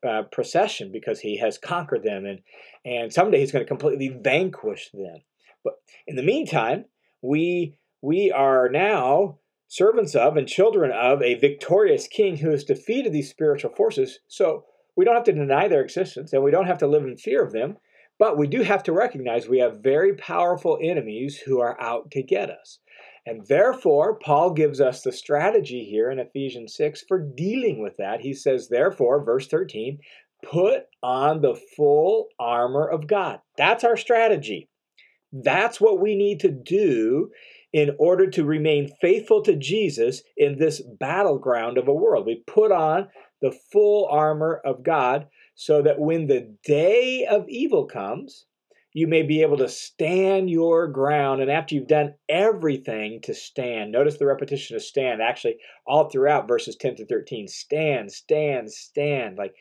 uh, 0.07 0.23
procession 0.31 0.91
because 0.91 1.21
he 1.21 1.37
has 1.39 1.59
conquered 1.59 2.03
them, 2.03 2.25
and 2.25 2.41
and 2.85 3.13
someday 3.13 3.41
he's 3.41 3.53
going 3.53 3.65
to 3.65 3.69
completely 3.69 4.09
vanquish 4.09 4.91
them. 4.93 5.19
But 5.65 5.75
in 6.07 6.17
the 6.17 6.23
meantime, 6.23 6.87
we 7.21 7.79
we 8.01 8.31
are 8.31 8.69
now 8.69 9.39
servants 9.69 10.15
of 10.15 10.37
and 10.37 10.47
children 10.47 10.91
of 10.93 11.23
a 11.23 11.35
victorious 11.35 12.07
king 12.07 12.37
who 12.39 12.51
has 12.51 12.65
defeated 12.65 13.13
these 13.13 13.31
spiritual 13.31 13.75
forces. 13.75 14.21
So 14.29 14.65
we 14.97 15.05
don't 15.05 15.15
have 15.15 15.25
to 15.25 15.33
deny 15.33 15.69
their 15.69 15.83
existence 15.83 16.33
and 16.33 16.43
we 16.43 16.51
don't 16.51 16.67
have 16.67 16.79
to 16.79 16.87
live 16.87 17.05
in 17.05 17.17
fear 17.17 17.45
of 17.45 17.53
them, 17.53 17.77
but 18.19 18.39
we 18.39 18.47
do 18.47 18.63
have 18.63 18.83
to 18.85 18.93
recognize 18.93 19.49
we 19.49 19.59
have 19.59 19.83
very 19.83 20.15
powerful 20.15 20.79
enemies 20.81 21.39
who 21.39 21.61
are 21.61 21.81
out 21.81 22.11
to 22.13 22.23
get 22.23 22.51
us. 22.51 22.79
And 23.27 23.47
therefore, 23.47 24.19
Paul 24.19 24.51
gives 24.51 24.81
us 24.81 25.03
the 25.03 25.13
strategy 25.13 25.85
here 25.85 26.11
in 26.11 26.19
Ephesians 26.19 26.75
6 26.77 27.05
for 27.09 27.19
dealing 27.19 27.83
with 27.83 27.97
that. 27.97 28.21
He 28.21 28.35
says, 28.35 28.69
therefore, 28.69 29.25
verse 29.25 29.47
13, 29.49 29.99
put 30.43 30.85
on 31.03 31.41
the 31.41 31.59
full 31.77 32.29
armor 32.39 32.87
of 32.87 33.07
God. 33.07 33.41
That's 33.57 33.83
our 33.83 33.97
strategy. 33.97 34.69
That's 35.33 35.81
what 35.81 36.01
we 36.01 36.15
need 36.15 36.41
to 36.41 36.51
do 36.51 37.31
in 37.75 37.91
order 37.99 38.31
to 38.31 38.45
remain 38.45 38.89
faithful 39.01 39.43
to 39.43 39.57
Jesus 39.57 40.23
in 40.37 40.57
this 40.57 40.81
battleground 41.01 41.77
of 41.77 41.89
a 41.89 41.93
world. 41.93 42.25
We 42.25 42.45
put 42.47 42.71
on 42.71 43.09
the 43.43 43.51
full 43.73 44.07
armor 44.07 44.63
of 44.65 44.85
God 44.85 45.27
so 45.57 45.83
that 45.83 45.99
when 45.99 46.29
the 46.29 46.57
day 46.65 47.27
of 47.29 47.49
evil 47.49 47.85
comes, 47.87 48.47
you 48.93 49.09
may 49.09 49.23
be 49.23 49.43
able 49.43 49.57
to 49.57 49.69
stand 49.69 50.49
your 50.51 50.87
ground. 50.87 51.43
And 51.43 51.51
after 51.51 51.75
you've 51.75 51.89
done 51.89 52.15
everything 52.29 53.21
to 53.23 53.35
stand, 53.35 53.91
notice 53.91 54.19
the 54.19 54.27
repetition 54.27 54.77
of 54.77 54.83
stand 54.83 55.21
actually 55.21 55.57
all 55.85 56.09
throughout 56.09 56.47
verses 56.47 56.77
10 56.77 56.95
to 56.97 57.07
13 57.07 57.49
stand, 57.49 58.13
stand, 58.13 58.71
stand. 58.71 59.37
Like 59.37 59.57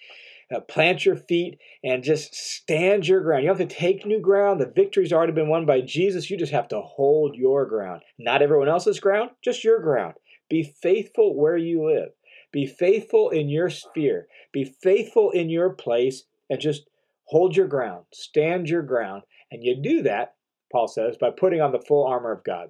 uh, 0.54 0.60
plant 0.62 1.06
your 1.06 1.16
feet 1.16 1.60
and 1.84 2.04
just 2.04 2.34
stand 2.36 3.08
your 3.08 3.22
ground. 3.22 3.44
You 3.44 3.50
don't 3.50 3.60
have 3.60 3.68
to 3.68 3.76
take 3.76 4.06
new 4.06 4.20
ground. 4.20 4.60
The 4.60 4.72
victory's 4.74 5.14
already 5.14 5.34
been 5.34 5.50
won 5.50 5.66
by 5.66 5.82
Jesus. 5.82 6.30
You 6.30 6.38
just 6.38 6.52
have 6.52 6.68
to 6.70 6.82
hold 6.82 7.36
your 7.36 7.66
ground. 7.66 8.02
Not 8.18 8.42
everyone 8.42 8.70
else's 8.70 9.00
ground, 9.00 9.32
just 9.44 9.64
your 9.64 9.80
ground. 9.80 10.16
Be 10.50 10.64
faithful 10.64 11.36
where 11.36 11.58
you 11.58 11.86
live. 11.86 12.10
Be 12.52 12.66
faithful 12.66 13.30
in 13.30 13.50
your 13.50 13.70
sphere. 13.70 14.28
Be 14.52 14.64
faithful 14.64 15.32
in 15.32 15.50
your 15.50 15.72
place 15.72 16.24
and 16.50 16.60
just 16.60 16.84
hold 17.26 17.56
your 17.56 17.68
ground. 17.68 18.06
Stand 18.14 18.70
your 18.70 18.84
ground. 18.84 19.24
And 19.52 19.64
you 19.64 19.76
do 19.82 20.04
that, 20.04 20.36
Paul 20.72 20.88
says, 20.88 21.18
by 21.20 21.32
putting 21.32 21.62
on 21.62 21.72
the 21.72 21.80
full 21.80 22.06
armor 22.06 22.32
of 22.32 22.44
God, 22.44 22.70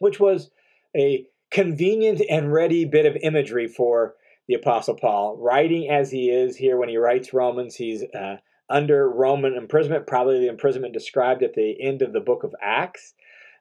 which 0.00 0.18
was 0.18 0.50
a 0.96 1.26
convenient 1.50 2.20
and 2.28 2.52
ready 2.52 2.84
bit 2.84 3.06
of 3.06 3.16
imagery 3.22 3.68
for 3.68 4.14
the 4.48 4.54
Apostle 4.54 4.96
Paul, 4.96 5.36
writing 5.38 5.88
as 5.90 6.10
he 6.10 6.30
is 6.30 6.56
here 6.56 6.76
when 6.76 6.88
he 6.88 6.96
writes 6.96 7.32
Romans, 7.32 7.76
he's 7.76 8.04
uh, 8.14 8.36
under 8.68 9.08
Roman 9.08 9.54
imprisonment, 9.54 10.06
probably 10.06 10.40
the 10.40 10.48
imprisonment 10.48 10.92
described 10.92 11.42
at 11.42 11.54
the 11.54 11.76
end 11.80 12.02
of 12.02 12.12
the 12.12 12.20
book 12.20 12.44
of 12.44 12.54
Acts. 12.62 13.14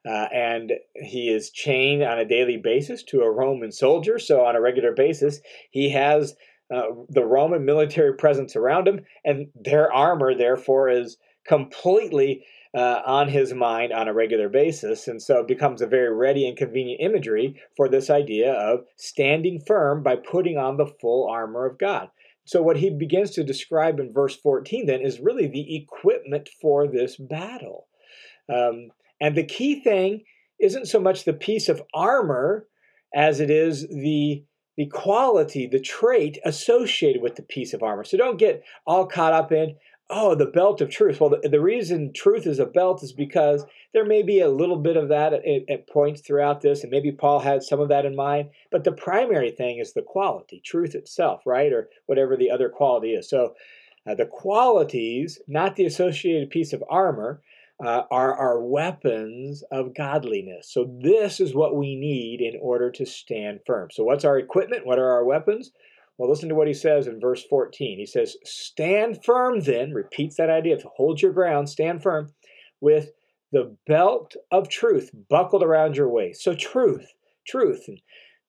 Uh, 0.06 0.28
and 0.34 0.74
he 0.96 1.30
is 1.30 1.50
chained 1.50 2.04
on 2.04 2.20
a 2.20 2.26
daily 2.26 2.58
basis 2.58 3.04
to 3.04 3.22
a 3.22 3.32
Roman 3.32 3.72
soldier. 3.72 4.20
So, 4.20 4.44
on 4.44 4.56
a 4.56 4.62
regular 4.62 4.92
basis, 4.92 5.40
he 5.72 5.92
has 5.92 6.36
uh, 6.74 6.88
the 7.10 7.24
Roman 7.24 7.64
military 7.64 8.16
presence 8.16 8.58
around 8.58 8.88
him, 8.88 9.02
and 9.24 9.48
their 9.56 9.94
armor, 9.94 10.36
therefore, 10.36 10.90
is 10.90 11.18
completely 11.48 12.46
uh, 12.76 13.02
on 13.06 13.30
his 13.30 13.54
mind 13.54 13.94
on 13.94 14.08
a 14.08 14.14
regular 14.14 14.50
basis. 14.50 15.08
And 15.08 15.22
so 15.22 15.40
it 15.40 15.48
becomes 15.48 15.82
a 15.82 15.88
very 15.88 16.14
ready 16.14 16.48
and 16.48 16.58
convenient 16.58 17.02
imagery 17.02 17.60
for 17.78 17.88
this 17.88 18.10
idea 18.10 18.52
of 18.54 18.86
standing 18.98 19.62
firm 19.66 20.02
by 20.04 20.16
putting 20.16 20.58
on 20.58 20.78
the 20.78 20.92
full 21.00 21.30
armor 21.30 21.66
of 21.66 21.78
God. 21.78 22.10
So, 22.46 22.62
what 22.62 22.78
he 22.78 22.90
begins 22.90 23.32
to 23.32 23.44
describe 23.44 24.00
in 24.00 24.12
verse 24.12 24.36
14 24.36 24.86
then 24.86 25.02
is 25.02 25.22
really 25.22 25.48
the 25.48 25.78
equipment 25.78 26.50
for 26.62 26.88
this 26.88 27.16
battle. 27.16 27.88
Um, 28.54 28.90
and 29.22 29.38
the 29.38 29.46
key 29.46 29.82
thing 29.82 30.24
isn't 30.60 30.88
so 30.88 31.00
much 31.00 31.24
the 31.24 31.34
piece 31.34 31.70
of 31.70 31.82
armor 31.94 32.68
as 33.16 33.40
it 33.40 33.50
is 33.50 33.88
the 33.88 34.44
the 34.76 34.88
quality, 34.88 35.68
the 35.68 35.80
trait 35.80 36.40
associated 36.44 37.22
with 37.22 37.36
the 37.36 37.44
piece 37.44 37.74
of 37.74 37.84
armor. 37.84 38.04
So 38.04 38.18
don't 38.18 38.40
get 38.40 38.64
all 38.88 39.06
caught 39.06 39.32
up 39.32 39.52
in, 39.52 39.76
oh, 40.10 40.36
the 40.36 40.46
belt 40.46 40.82
of 40.82 40.90
truth. 40.90 41.20
Well, 41.20 41.30
the, 41.30 41.50
the, 41.50 41.62
reason 41.62 42.12
truth 42.14 42.46
is 42.46 42.60
a 42.60 42.66
belt 42.66 43.04
is 43.04 43.14
because 43.14 43.66
there 43.94 44.06
may 44.06 44.22
be 44.22 44.40
a 44.40 44.50
little 44.50 44.78
bit 44.78 44.98
of 44.98 45.10
that 45.10 45.34
at, 45.34 45.42
at, 45.70 45.88
points 45.88 46.22
throughout 46.22 46.62
this, 46.62 46.84
and 46.84 46.92
maybe 46.92 47.12
Paul 47.12 47.40
had 47.40 47.64
some 47.64 47.80
of 47.80 47.90
that 47.90 48.06
in 48.06 48.16
mind. 48.16 48.50
But 48.72 48.84
the 48.84 48.92
primary 48.92 49.52
thing 49.52 49.80
is 49.80 49.94
the 49.94 50.02
quality, 50.02 50.62
truth 50.64 50.96
itself, 50.96 51.42
right? 51.46 51.72
Or 51.72 51.90
whatever 52.06 52.36
the 52.36 52.52
other 52.52 52.70
quality 52.70 53.14
is. 53.14 53.30
So 53.30 53.56
uh, 54.06 54.16
the 54.16 54.26
qualities, 54.26 55.40
not 55.48 55.76
the 55.76 55.86
associated 55.86 56.50
piece 56.50 56.74
of 56.74 56.84
armor, 56.90 57.42
uh, 57.84 58.04
are 58.12 58.36
our 58.36 58.62
weapons 58.62 59.64
of 59.72 59.96
godliness. 59.96 60.72
So 60.72 60.96
this 61.02 61.40
is 61.40 61.56
what 61.56 61.76
we 61.76 61.96
need 61.96 62.40
in 62.42 62.60
order 62.62 62.92
to 62.92 63.06
stand 63.06 63.62
firm. 63.66 63.90
So 63.92 64.04
what's 64.04 64.26
our 64.26 64.38
equipment? 64.38 64.86
What 64.86 65.00
are 65.00 65.10
our 65.10 65.26
weapons? 65.26 65.72
Well, 66.18 66.30
listen 66.30 66.50
to 66.50 66.56
what 66.56 66.68
he 66.68 66.74
says 66.74 67.08
in 67.08 67.20
verse 67.20 67.44
14. 67.50 67.98
He 67.98 68.06
says, 68.06 68.38
Stand 68.44 69.24
firm 69.24 69.62
then, 69.62 69.92
repeats 69.92 70.38
that 70.38 70.50
idea 70.50 70.78
to 70.78 70.90
hold 70.96 71.22
your 71.22 71.34
ground, 71.34 71.70
stand 71.70 72.04
firm, 72.04 72.34
with 72.80 73.12
the 73.52 73.76
belt 73.88 74.36
of 74.52 74.70
truth 74.70 75.12
buckled 75.30 75.64
around 75.64 75.96
your 75.96 76.10
waist. 76.10 76.44
So, 76.44 76.54
truth, 76.54 77.14
truth. 77.48 77.86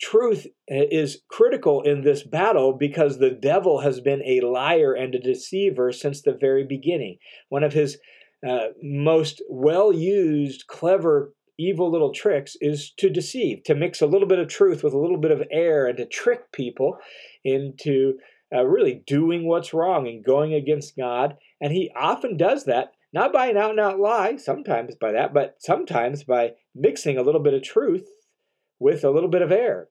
Truth 0.01 0.49
is 0.67 1.23
critical 1.29 1.81
in 1.83 2.03
this 2.03 2.25
battle 2.25 2.73
because 2.73 3.19
the 3.19 3.31
devil 3.31 3.81
has 3.81 4.01
been 4.01 4.23
a 4.27 4.41
liar 4.41 4.93
and 4.93 5.15
a 5.15 5.21
deceiver 5.21 5.93
since 5.93 6.21
the 6.21 6.37
very 6.39 6.65
beginning. 6.65 7.19
One 7.49 7.63
of 7.63 7.73
his 7.73 7.99
uh, 8.47 8.69
most 8.83 9.41
well 9.49 9.93
used, 9.93 10.67
clever, 10.67 11.33
evil 11.59 11.91
little 11.91 12.13
tricks 12.13 12.57
is 12.61 12.91
to 12.99 13.09
deceive, 13.09 13.63
to 13.65 13.75
mix 13.75 14.01
a 14.01 14.07
little 14.07 14.29
bit 14.29 14.39
of 14.39 14.49
truth 14.49 14.83
with 14.83 14.93
a 14.93 14.99
little 14.99 15.19
bit 15.19 15.31
of 15.31 15.43
air 15.51 15.87
and 15.87 15.97
to 15.99 16.07
trick 16.07 16.53
people 16.53 16.99
into 17.45 18.15
uh, 18.55 18.65
really 18.65 19.03
doing 19.07 19.47
what's 19.47 19.75
wrong 19.75 20.07
and 20.07 20.25
going 20.25 20.55
against 20.55 20.97
God. 20.97 21.37
And 21.61 21.73
he 21.73 21.91
often 21.97 22.37
does 22.37 22.65
that, 22.65 22.93
not 23.13 23.33
by 23.33 23.47
an 23.47 23.57
out 23.57 23.71
and 23.71 23.81
out 23.81 23.99
lie, 23.99 24.37
sometimes 24.37 24.95
by 24.97 25.13
that, 25.13 25.33
but 25.33 25.57
sometimes 25.59 26.25
by 26.25 26.53
mixing 26.75 27.17
a 27.17 27.23
little 27.23 27.43
bit 27.43 27.55
of 27.55 27.63
truth 27.63 28.09
with 28.79 29.05
a 29.05 29.11
little 29.11 29.31
bit 29.31 29.43
of 29.43 29.53
air. 29.53 29.89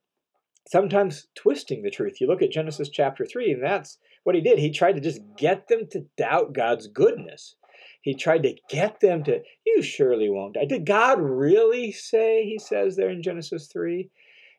Sometimes 0.67 1.27
twisting 1.35 1.83
the 1.83 1.91
truth. 1.91 2.21
You 2.21 2.27
look 2.27 2.41
at 2.41 2.51
Genesis 2.51 2.89
chapter 2.89 3.25
3, 3.25 3.53
and 3.53 3.63
that's 3.63 3.97
what 4.23 4.35
he 4.35 4.41
did. 4.41 4.59
He 4.59 4.71
tried 4.71 4.93
to 4.93 5.01
just 5.01 5.21
get 5.37 5.67
them 5.67 5.87
to 5.91 6.05
doubt 6.17 6.53
God's 6.53 6.87
goodness. 6.87 7.55
He 8.03 8.13
tried 8.13 8.43
to 8.43 8.55
get 8.69 8.99
them 8.99 9.23
to, 9.23 9.41
you 9.65 9.81
surely 9.81 10.29
won't 10.29 10.55
die. 10.55 10.65
Did 10.65 10.85
God 10.85 11.19
really 11.19 11.91
say, 11.93 12.43
he 12.43 12.59
says 12.59 12.95
there 12.95 13.09
in 13.09 13.23
Genesis 13.23 13.67
3? 13.71 14.09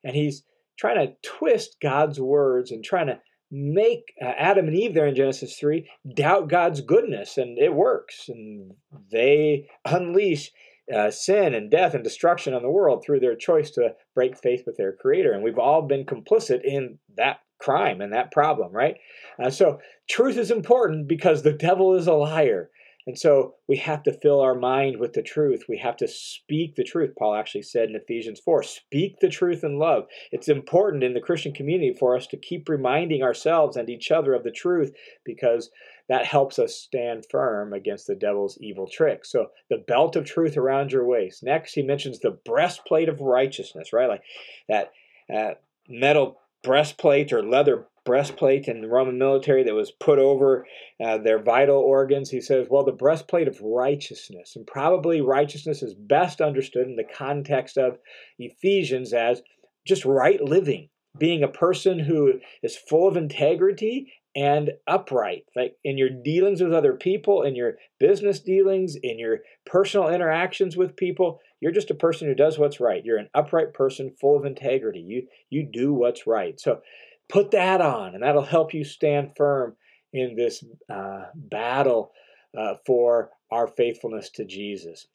And 0.02 0.16
he's 0.16 0.42
trying 0.78 1.06
to 1.06 1.14
twist 1.22 1.76
God's 1.80 2.18
words 2.18 2.70
and 2.70 2.82
trying 2.82 3.06
to 3.08 3.20
make 3.50 4.14
uh, 4.20 4.32
Adam 4.38 4.66
and 4.66 4.76
Eve 4.76 4.94
there 4.94 5.06
in 5.06 5.14
Genesis 5.14 5.56
3 5.58 5.88
doubt 6.14 6.48
God's 6.48 6.80
goodness, 6.80 7.36
and 7.36 7.58
it 7.58 7.72
works. 7.72 8.28
And 8.28 8.72
they 9.12 9.68
unleash 9.84 10.50
uh, 10.92 11.10
sin 11.10 11.54
and 11.54 11.70
death 11.70 11.94
and 11.94 12.02
destruction 12.02 12.54
on 12.54 12.62
the 12.62 12.70
world 12.70 13.04
through 13.04 13.20
their 13.20 13.36
choice 13.36 13.70
to 13.72 13.94
break 14.14 14.38
faith 14.38 14.62
with 14.66 14.78
their 14.78 14.92
creator. 14.92 15.32
And 15.32 15.42
we've 15.42 15.58
all 15.58 15.82
been 15.82 16.06
complicit 16.06 16.60
in 16.64 16.98
that 17.16 17.40
crime 17.58 18.00
and 18.00 18.12
that 18.14 18.32
problem, 18.32 18.72
right? 18.72 18.96
Uh, 19.42 19.50
so 19.50 19.80
truth 20.08 20.36
is 20.36 20.50
important 20.50 21.08
because 21.08 21.42
the 21.42 21.52
devil 21.52 21.94
is 21.94 22.06
a 22.06 22.14
liar. 22.14 22.70
And 23.06 23.18
so 23.18 23.56
we 23.68 23.76
have 23.76 24.02
to 24.04 24.18
fill 24.18 24.40
our 24.40 24.54
mind 24.54 24.98
with 24.98 25.12
the 25.12 25.22
truth. 25.22 25.64
We 25.68 25.76
have 25.78 25.96
to 25.98 26.08
speak 26.08 26.74
the 26.74 26.84
truth. 26.84 27.14
Paul 27.18 27.34
actually 27.34 27.62
said 27.62 27.90
in 27.90 27.96
Ephesians 27.96 28.40
4 28.40 28.62
speak 28.62 29.20
the 29.20 29.28
truth 29.28 29.62
in 29.62 29.78
love. 29.78 30.04
It's 30.32 30.48
important 30.48 31.04
in 31.04 31.12
the 31.12 31.20
Christian 31.20 31.52
community 31.52 31.92
for 31.92 32.16
us 32.16 32.26
to 32.28 32.38
keep 32.38 32.68
reminding 32.68 33.22
ourselves 33.22 33.76
and 33.76 33.90
each 33.90 34.10
other 34.10 34.32
of 34.32 34.42
the 34.42 34.50
truth 34.50 34.92
because 35.24 35.70
that 36.08 36.24
helps 36.24 36.58
us 36.58 36.74
stand 36.74 37.26
firm 37.30 37.74
against 37.74 38.06
the 38.06 38.14
devil's 38.14 38.58
evil 38.60 38.88
tricks. 38.90 39.30
So 39.30 39.48
the 39.68 39.84
belt 39.86 40.16
of 40.16 40.24
truth 40.24 40.56
around 40.56 40.92
your 40.92 41.04
waist. 41.06 41.42
Next, 41.42 41.74
he 41.74 41.82
mentions 41.82 42.20
the 42.20 42.38
breastplate 42.44 43.10
of 43.10 43.20
righteousness, 43.20 43.92
right? 43.92 44.08
Like 44.08 44.22
that 44.68 44.92
uh, 45.34 45.54
metal 45.88 46.40
breastplate 46.62 47.32
or 47.32 47.42
leather 47.42 47.86
breastplate 48.04 48.68
in 48.68 48.80
the 48.80 48.88
Roman 48.88 49.18
military 49.18 49.64
that 49.64 49.74
was 49.74 49.92
put 49.92 50.18
over 50.18 50.66
uh, 51.02 51.18
their 51.18 51.42
vital 51.42 51.78
organs. 51.78 52.30
He 52.30 52.40
says, 52.40 52.66
well, 52.70 52.84
the 52.84 52.92
breastplate 52.92 53.48
of 53.48 53.60
righteousness. 53.60 54.54
And 54.56 54.66
probably 54.66 55.20
righteousness 55.20 55.82
is 55.82 55.94
best 55.94 56.40
understood 56.40 56.86
in 56.86 56.96
the 56.96 57.04
context 57.04 57.76
of 57.78 57.98
Ephesians 58.38 59.12
as 59.12 59.42
just 59.86 60.04
right 60.04 60.42
living, 60.42 60.88
being 61.18 61.42
a 61.42 61.48
person 61.48 61.98
who 61.98 62.40
is 62.62 62.76
full 62.76 63.08
of 63.08 63.16
integrity 63.16 64.12
and 64.36 64.72
upright. 64.86 65.44
Like 65.54 65.76
in 65.84 65.96
your 65.96 66.10
dealings 66.10 66.60
with 66.60 66.72
other 66.72 66.94
people, 66.94 67.42
in 67.42 67.54
your 67.54 67.74
business 68.00 68.40
dealings, 68.40 68.96
in 69.00 69.18
your 69.18 69.38
personal 69.64 70.08
interactions 70.08 70.76
with 70.76 70.96
people, 70.96 71.40
you're 71.60 71.72
just 71.72 71.90
a 71.90 71.94
person 71.94 72.28
who 72.28 72.34
does 72.34 72.58
what's 72.58 72.80
right. 72.80 73.04
You're 73.04 73.18
an 73.18 73.30
upright 73.34 73.72
person 73.72 74.14
full 74.20 74.36
of 74.36 74.44
integrity. 74.44 75.00
You 75.00 75.26
you 75.50 75.68
do 75.70 75.94
what's 75.94 76.26
right. 76.26 76.60
So 76.60 76.80
Put 77.28 77.50
that 77.52 77.80
on, 77.80 78.14
and 78.14 78.22
that'll 78.22 78.42
help 78.42 78.74
you 78.74 78.84
stand 78.84 79.32
firm 79.36 79.76
in 80.12 80.36
this 80.36 80.64
uh, 80.88 81.24
battle 81.34 82.12
uh, 82.56 82.74
for 82.86 83.30
our 83.50 83.66
faithfulness 83.66 84.30
to 84.30 84.44
Jesus. 84.44 85.06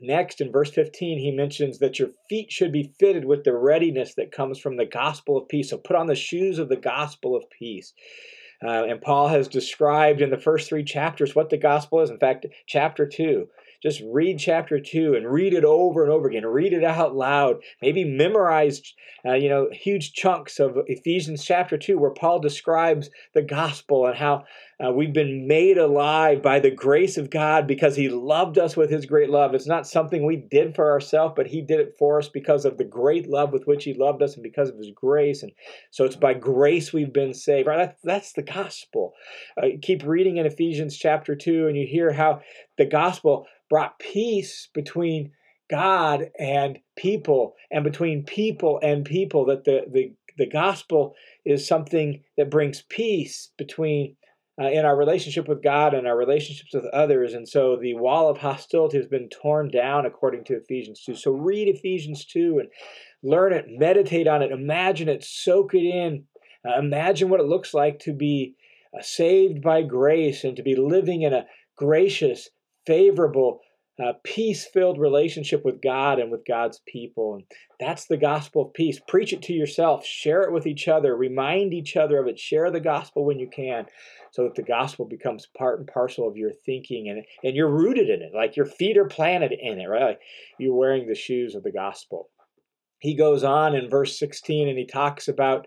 Next, 0.00 0.40
in 0.40 0.52
verse 0.52 0.70
15, 0.70 1.18
he 1.18 1.30
mentions 1.30 1.78
that 1.78 1.98
your 1.98 2.10
feet 2.28 2.52
should 2.52 2.70
be 2.70 2.92
fitted 2.98 3.24
with 3.24 3.44
the 3.44 3.54
readiness 3.54 4.14
that 4.14 4.32
comes 4.32 4.58
from 4.58 4.76
the 4.76 4.84
gospel 4.84 5.38
of 5.38 5.48
peace. 5.48 5.70
So 5.70 5.78
put 5.78 5.96
on 5.96 6.06
the 6.06 6.14
shoes 6.14 6.58
of 6.58 6.68
the 6.68 6.76
gospel 6.76 7.34
of 7.34 7.48
peace. 7.48 7.94
Uh, 8.62 8.84
and 8.84 9.00
Paul 9.00 9.28
has 9.28 9.48
described 9.48 10.20
in 10.20 10.30
the 10.30 10.38
first 10.38 10.68
three 10.68 10.84
chapters 10.84 11.34
what 11.34 11.50
the 11.50 11.56
gospel 11.56 12.00
is. 12.00 12.10
In 12.10 12.18
fact, 12.18 12.46
chapter 12.66 13.06
2, 13.06 13.48
just 13.82 14.02
read 14.12 14.38
chapter 14.38 14.80
two 14.80 15.14
and 15.14 15.30
read 15.30 15.54
it 15.54 15.64
over 15.64 16.02
and 16.02 16.12
over 16.12 16.28
again. 16.28 16.46
Read 16.46 16.72
it 16.72 16.84
out 16.84 17.14
loud. 17.14 17.56
Maybe 17.82 18.04
memorize, 18.04 18.82
uh, 19.24 19.34
you 19.34 19.48
know, 19.48 19.68
huge 19.72 20.12
chunks 20.12 20.58
of 20.58 20.76
Ephesians 20.86 21.44
chapter 21.44 21.76
two, 21.76 21.98
where 21.98 22.10
Paul 22.10 22.40
describes 22.40 23.10
the 23.34 23.42
gospel 23.42 24.06
and 24.06 24.16
how 24.16 24.44
uh, 24.84 24.92
we've 24.92 25.14
been 25.14 25.46
made 25.46 25.78
alive 25.78 26.42
by 26.42 26.60
the 26.60 26.70
grace 26.70 27.16
of 27.16 27.30
God 27.30 27.66
because 27.66 27.96
He 27.96 28.10
loved 28.10 28.58
us 28.58 28.76
with 28.76 28.90
His 28.90 29.06
great 29.06 29.30
love. 29.30 29.54
It's 29.54 29.66
not 29.66 29.86
something 29.86 30.26
we 30.26 30.36
did 30.36 30.74
for 30.74 30.90
ourselves, 30.90 31.32
but 31.34 31.46
He 31.46 31.62
did 31.62 31.80
it 31.80 31.96
for 31.98 32.18
us 32.18 32.28
because 32.28 32.66
of 32.66 32.76
the 32.76 32.84
great 32.84 33.26
love 33.26 33.52
with 33.52 33.66
which 33.66 33.84
He 33.84 33.94
loved 33.94 34.22
us 34.22 34.34
and 34.34 34.42
because 34.42 34.68
of 34.68 34.76
His 34.76 34.90
grace. 34.94 35.42
And 35.42 35.52
so 35.90 36.04
it's 36.04 36.16
by 36.16 36.34
grace 36.34 36.92
we've 36.92 37.12
been 37.12 37.32
saved. 37.32 37.66
Right? 37.66 37.78
That's, 37.78 38.02
that's 38.02 38.32
the 38.34 38.42
gospel. 38.42 39.14
Uh, 39.56 39.68
keep 39.80 40.04
reading 40.04 40.36
in 40.36 40.44
Ephesians 40.44 40.98
chapter 40.98 41.34
2, 41.34 41.68
and 41.68 41.76
you 41.76 41.86
hear 41.86 42.12
how 42.12 42.42
the 42.76 42.86
gospel 42.86 43.46
brought 43.70 43.98
peace 43.98 44.68
between 44.74 45.32
God 45.70 46.30
and 46.38 46.78
people 46.96 47.54
and 47.70 47.82
between 47.82 48.24
people 48.24 48.78
and 48.82 49.04
people 49.04 49.46
that 49.46 49.64
the 49.64 49.84
the, 49.90 50.12
the 50.38 50.46
gospel 50.46 51.14
is 51.44 51.66
something 51.66 52.22
that 52.36 52.50
brings 52.50 52.82
peace 52.82 53.50
between 53.56 54.16
uh, 54.60 54.68
in 54.68 54.84
our 54.84 54.96
relationship 54.96 55.48
with 55.48 55.62
God 55.62 55.94
and 55.94 56.06
our 56.06 56.16
relationships 56.16 56.72
with 56.72 56.86
others. 56.86 57.34
And 57.34 57.48
so 57.48 57.76
the 57.76 57.94
wall 57.94 58.30
of 58.30 58.38
hostility 58.38 58.96
has 58.96 59.06
been 59.06 59.28
torn 59.28 59.70
down 59.70 60.06
according 60.06 60.44
to 60.44 60.56
Ephesians 60.56 61.02
2. 61.04 61.14
So 61.14 61.32
read 61.32 61.68
Ephesians 61.68 62.24
2 62.24 62.60
and 62.60 62.68
learn 63.22 63.52
it, 63.52 63.66
meditate 63.68 64.26
on 64.26 64.42
it, 64.42 64.52
imagine 64.52 65.08
it, 65.08 65.24
soak 65.24 65.74
it 65.74 65.84
in. 65.84 66.24
Uh, 66.66 66.78
imagine 66.78 67.28
what 67.28 67.40
it 67.40 67.46
looks 67.46 67.74
like 67.74 67.98
to 68.00 68.12
be 68.12 68.54
uh, 68.96 69.02
saved 69.02 69.62
by 69.62 69.82
grace 69.82 70.42
and 70.42 70.56
to 70.56 70.62
be 70.62 70.74
living 70.74 71.22
in 71.22 71.32
a 71.32 71.46
gracious, 71.76 72.48
favorable, 72.86 73.60
uh, 74.02 74.12
peace 74.24 74.66
filled 74.66 74.98
relationship 74.98 75.64
with 75.64 75.80
God 75.80 76.18
and 76.18 76.30
with 76.30 76.44
God's 76.46 76.80
people. 76.86 77.34
And 77.34 77.44
that's 77.80 78.06
the 78.06 78.16
gospel 78.16 78.66
of 78.66 78.74
peace. 78.74 79.00
Preach 79.08 79.32
it 79.32 79.42
to 79.42 79.52
yourself, 79.52 80.04
share 80.04 80.42
it 80.42 80.52
with 80.52 80.66
each 80.66 80.86
other, 80.88 81.16
remind 81.16 81.72
each 81.72 81.96
other 81.96 82.18
of 82.18 82.26
it, 82.26 82.38
share 82.38 82.70
the 82.70 82.80
gospel 82.80 83.24
when 83.24 83.38
you 83.38 83.48
can, 83.48 83.86
so 84.36 84.42
that 84.42 84.54
the 84.54 84.62
gospel 84.62 85.06
becomes 85.06 85.48
part 85.56 85.78
and 85.78 85.88
parcel 85.88 86.28
of 86.28 86.36
your 86.36 86.52
thinking 86.52 87.08
and, 87.08 87.24
and 87.42 87.56
you're 87.56 87.70
rooted 87.70 88.10
in 88.10 88.20
it. 88.20 88.32
Like 88.34 88.54
your 88.54 88.66
feet 88.66 88.98
are 88.98 89.06
planted 89.06 89.52
in 89.58 89.80
it, 89.80 89.86
right? 89.86 90.04
Like 90.04 90.20
you're 90.58 90.76
wearing 90.76 91.08
the 91.08 91.14
shoes 91.14 91.54
of 91.54 91.62
the 91.62 91.72
gospel. 91.72 92.28
He 92.98 93.16
goes 93.16 93.42
on 93.42 93.74
in 93.74 93.88
verse 93.88 94.18
16 94.18 94.68
and 94.68 94.76
he 94.76 94.84
talks 94.84 95.26
about 95.26 95.66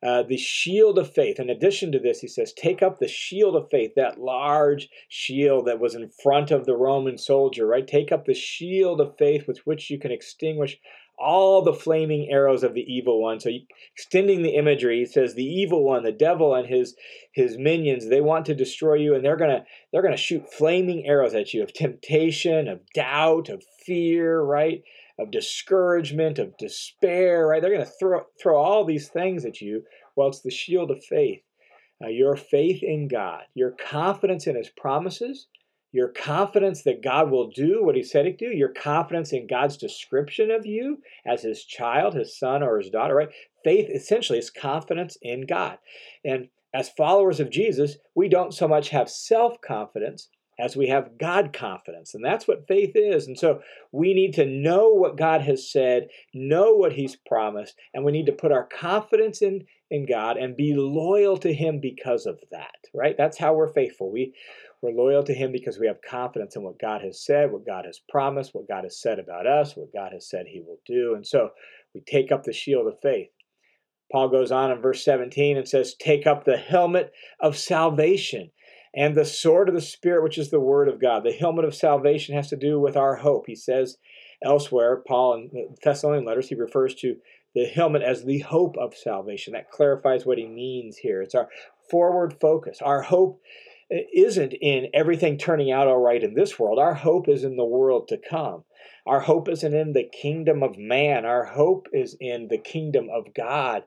uh, 0.00 0.22
the 0.22 0.36
shield 0.36 0.96
of 0.96 1.12
faith. 1.12 1.40
In 1.40 1.50
addition 1.50 1.90
to 1.90 1.98
this, 1.98 2.20
he 2.20 2.28
says, 2.28 2.52
take 2.52 2.82
up 2.84 3.00
the 3.00 3.08
shield 3.08 3.56
of 3.56 3.66
faith, 3.68 3.92
that 3.96 4.20
large 4.20 4.88
shield 5.08 5.66
that 5.66 5.80
was 5.80 5.96
in 5.96 6.08
front 6.22 6.52
of 6.52 6.66
the 6.66 6.76
Roman 6.76 7.18
soldier, 7.18 7.66
right? 7.66 7.86
Take 7.86 8.12
up 8.12 8.26
the 8.26 8.34
shield 8.34 9.00
of 9.00 9.16
faith 9.18 9.48
with 9.48 9.58
which 9.64 9.90
you 9.90 9.98
can 9.98 10.12
extinguish 10.12 10.78
all 11.18 11.62
the 11.62 11.72
flaming 11.72 12.28
arrows 12.30 12.62
of 12.62 12.74
the 12.74 12.84
evil 12.92 13.20
one. 13.20 13.40
So, 13.40 13.50
extending 13.94 14.42
the 14.42 14.56
imagery, 14.56 15.00
he 15.00 15.06
says 15.06 15.34
the 15.34 15.44
evil 15.44 15.84
one, 15.84 16.02
the 16.02 16.12
devil, 16.12 16.54
and 16.54 16.66
his 16.66 16.94
his 17.32 17.58
minions, 17.58 18.08
they 18.08 18.20
want 18.20 18.46
to 18.46 18.54
destroy 18.54 18.94
you, 18.94 19.14
and 19.14 19.24
they're 19.24 19.36
gonna 19.36 19.64
they're 19.92 20.02
gonna 20.02 20.16
shoot 20.16 20.52
flaming 20.52 21.06
arrows 21.06 21.34
at 21.34 21.54
you 21.54 21.62
of 21.62 21.72
temptation, 21.72 22.68
of 22.68 22.80
doubt, 22.94 23.48
of 23.48 23.62
fear, 23.84 24.40
right? 24.40 24.82
of 25.18 25.30
discouragement, 25.30 26.38
of 26.38 26.56
despair, 26.58 27.46
right? 27.46 27.62
They're 27.62 27.72
going 27.72 27.84
to 27.84 27.92
throw, 28.00 28.22
throw 28.40 28.56
all 28.56 28.84
these 28.84 29.08
things 29.08 29.44
at 29.44 29.60
you. 29.60 29.84
Well, 30.16 30.28
it's 30.28 30.40
the 30.40 30.50
shield 30.50 30.90
of 30.90 31.04
faith. 31.04 31.42
Uh, 32.02 32.08
your 32.08 32.36
faith 32.36 32.82
in 32.82 33.08
God, 33.08 33.42
your 33.54 33.70
confidence 33.70 34.46
in 34.46 34.56
His 34.56 34.68
promises, 34.68 35.46
your 35.94 36.08
confidence 36.08 36.82
that 36.82 37.04
God 37.04 37.30
will 37.30 37.50
do 37.50 37.84
what 37.84 37.94
He 37.94 38.02
said 38.02 38.26
He'd 38.26 38.36
do, 38.36 38.46
your 38.46 38.72
confidence 38.72 39.32
in 39.32 39.46
God's 39.46 39.76
description 39.76 40.50
of 40.50 40.66
you 40.66 40.98
as 41.24 41.42
His 41.42 41.64
child, 41.64 42.14
His 42.14 42.36
son, 42.36 42.64
or 42.64 42.78
His 42.78 42.90
daughter, 42.90 43.14
right? 43.14 43.28
Faith 43.62 43.88
essentially 43.88 44.40
is 44.40 44.50
confidence 44.50 45.16
in 45.22 45.46
God. 45.46 45.78
And 46.24 46.48
as 46.74 46.88
followers 46.88 47.38
of 47.38 47.48
Jesus, 47.48 47.96
we 48.16 48.28
don't 48.28 48.52
so 48.52 48.66
much 48.66 48.88
have 48.88 49.08
self 49.08 49.60
confidence 49.60 50.28
as 50.58 50.76
we 50.76 50.88
have 50.88 51.16
God 51.16 51.52
confidence. 51.52 52.12
And 52.12 52.24
that's 52.24 52.48
what 52.48 52.66
faith 52.66 52.92
is. 52.96 53.28
And 53.28 53.38
so 53.38 53.60
we 53.92 54.14
need 54.14 54.34
to 54.34 54.46
know 54.46 54.88
what 54.88 55.16
God 55.16 55.42
has 55.42 55.70
said, 55.70 56.08
know 56.32 56.74
what 56.74 56.92
He's 56.92 57.14
promised, 57.14 57.76
and 57.94 58.04
we 58.04 58.10
need 58.10 58.26
to 58.26 58.32
put 58.32 58.50
our 58.50 58.64
confidence 58.64 59.42
in, 59.42 59.64
in 59.92 60.06
God 60.06 60.38
and 60.38 60.56
be 60.56 60.74
loyal 60.74 61.36
to 61.38 61.54
Him 61.54 61.78
because 61.80 62.26
of 62.26 62.40
that, 62.50 62.88
right? 62.92 63.14
That's 63.16 63.38
how 63.38 63.54
we're 63.54 63.72
faithful. 63.72 64.10
We 64.10 64.34
We're 64.84 64.92
loyal 64.92 65.22
to 65.24 65.34
Him 65.34 65.50
because 65.50 65.78
we 65.78 65.86
have 65.86 66.02
confidence 66.06 66.56
in 66.56 66.62
what 66.62 66.78
God 66.78 67.00
has 67.00 67.24
said, 67.24 67.50
what 67.50 67.64
God 67.64 67.86
has 67.86 68.02
promised, 68.06 68.54
what 68.54 68.68
God 68.68 68.84
has 68.84 69.00
said 69.00 69.18
about 69.18 69.46
us, 69.46 69.74
what 69.74 69.94
God 69.94 70.12
has 70.12 70.28
said 70.28 70.44
He 70.46 70.60
will 70.60 70.80
do. 70.86 71.14
And 71.14 71.26
so 71.26 71.48
we 71.94 72.02
take 72.02 72.30
up 72.30 72.44
the 72.44 72.52
shield 72.52 72.86
of 72.86 73.00
faith. 73.00 73.30
Paul 74.12 74.28
goes 74.28 74.52
on 74.52 74.70
in 74.70 74.82
verse 74.82 75.02
17 75.02 75.56
and 75.56 75.66
says, 75.66 75.94
Take 75.94 76.26
up 76.26 76.44
the 76.44 76.58
helmet 76.58 77.12
of 77.40 77.56
salvation 77.56 78.50
and 78.94 79.14
the 79.14 79.24
sword 79.24 79.70
of 79.70 79.74
the 79.74 79.80
Spirit, 79.80 80.22
which 80.22 80.36
is 80.36 80.50
the 80.50 80.60
Word 80.60 80.88
of 80.88 81.00
God. 81.00 81.24
The 81.24 81.32
helmet 81.32 81.64
of 81.64 81.74
salvation 81.74 82.34
has 82.34 82.50
to 82.50 82.56
do 82.56 82.78
with 82.78 82.94
our 82.94 83.16
hope. 83.16 83.44
He 83.46 83.56
says 83.56 83.96
elsewhere, 84.44 85.02
Paul 85.08 85.34
in 85.34 85.50
the 85.50 85.76
Thessalonian 85.82 86.26
letters, 86.26 86.50
he 86.50 86.56
refers 86.56 86.94
to 86.96 87.16
the 87.54 87.64
helmet 87.64 88.02
as 88.02 88.22
the 88.22 88.40
hope 88.40 88.76
of 88.76 88.94
salvation. 88.94 89.54
That 89.54 89.70
clarifies 89.70 90.26
what 90.26 90.36
he 90.36 90.46
means 90.46 90.98
here. 90.98 91.22
It's 91.22 91.34
our 91.34 91.48
forward 91.90 92.36
focus. 92.38 92.80
Our 92.82 93.00
hope 93.00 93.40
isn't 93.90 94.54
in 94.54 94.88
everything 94.94 95.38
turning 95.38 95.70
out 95.70 95.86
all 95.86 96.00
right 96.00 96.22
in 96.22 96.34
this 96.34 96.58
world. 96.58 96.78
Our 96.78 96.94
hope 96.94 97.28
is 97.28 97.44
in 97.44 97.56
the 97.56 97.64
world 97.64 98.08
to 98.08 98.18
come. 98.18 98.64
Our 99.06 99.20
hope 99.20 99.48
isn't 99.48 99.74
in 99.74 99.92
the 99.92 100.08
kingdom 100.10 100.62
of 100.62 100.78
man. 100.78 101.24
Our 101.26 101.44
hope 101.44 101.88
is 101.92 102.16
in 102.20 102.48
the 102.48 102.58
kingdom 102.58 103.08
of 103.14 103.34
God. 103.34 103.82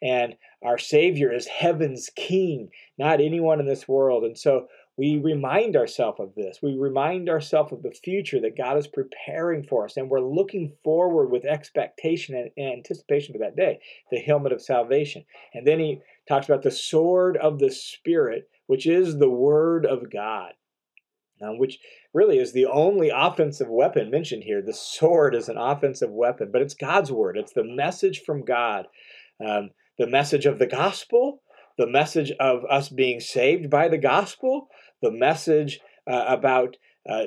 And 0.00 0.36
our 0.64 0.78
Savior 0.78 1.32
is 1.32 1.46
heaven's 1.46 2.10
king, 2.16 2.70
not 2.98 3.20
anyone 3.20 3.60
in 3.60 3.66
this 3.66 3.86
world. 3.86 4.24
And 4.24 4.38
so 4.38 4.68
we 4.96 5.16
remind 5.16 5.74
ourselves 5.74 6.20
of 6.20 6.34
this. 6.34 6.58
We 6.62 6.76
remind 6.76 7.28
ourselves 7.28 7.72
of 7.72 7.82
the 7.82 7.92
future 7.92 8.40
that 8.40 8.58
God 8.58 8.76
is 8.76 8.86
preparing 8.86 9.62
for 9.62 9.86
us, 9.86 9.96
and 9.96 10.10
we're 10.10 10.20
looking 10.20 10.74
forward 10.84 11.30
with 11.30 11.46
expectation 11.46 12.34
and 12.34 12.50
anticipation 12.58 13.32
for 13.32 13.38
that 13.38 13.56
day, 13.56 13.80
the 14.10 14.18
helmet 14.18 14.52
of 14.52 14.60
salvation. 14.60 15.24
And 15.54 15.66
then 15.66 15.78
he 15.78 16.00
talks 16.28 16.46
about 16.46 16.62
the 16.62 16.70
sword 16.70 17.38
of 17.38 17.58
the 17.58 17.70
Spirit, 17.70 18.50
which 18.66 18.86
is 18.86 19.18
the 19.18 19.30
word 19.30 19.86
of 19.86 20.10
God, 20.10 20.52
um, 21.42 21.58
which 21.58 21.78
really 22.14 22.38
is 22.38 22.52
the 22.52 22.66
only 22.66 23.10
offensive 23.14 23.68
weapon 23.68 24.10
mentioned 24.10 24.44
here. 24.44 24.62
The 24.62 24.72
sword 24.72 25.34
is 25.34 25.48
an 25.48 25.58
offensive 25.58 26.10
weapon, 26.10 26.50
but 26.52 26.62
it's 26.62 26.74
God's 26.74 27.12
word, 27.12 27.36
it's 27.36 27.52
the 27.52 27.64
message 27.64 28.22
from 28.24 28.44
God, 28.44 28.86
um, 29.44 29.70
the 29.98 30.06
message 30.06 30.46
of 30.46 30.58
the 30.58 30.66
gospel 30.66 31.42
the 31.78 31.86
message 31.86 32.32
of 32.38 32.64
us 32.70 32.88
being 32.88 33.20
saved 33.20 33.70
by 33.70 33.88
the 33.88 33.98
gospel, 33.98 34.68
the 35.00 35.10
message 35.10 35.80
uh, 36.06 36.24
about 36.28 36.76
uh, 37.08 37.24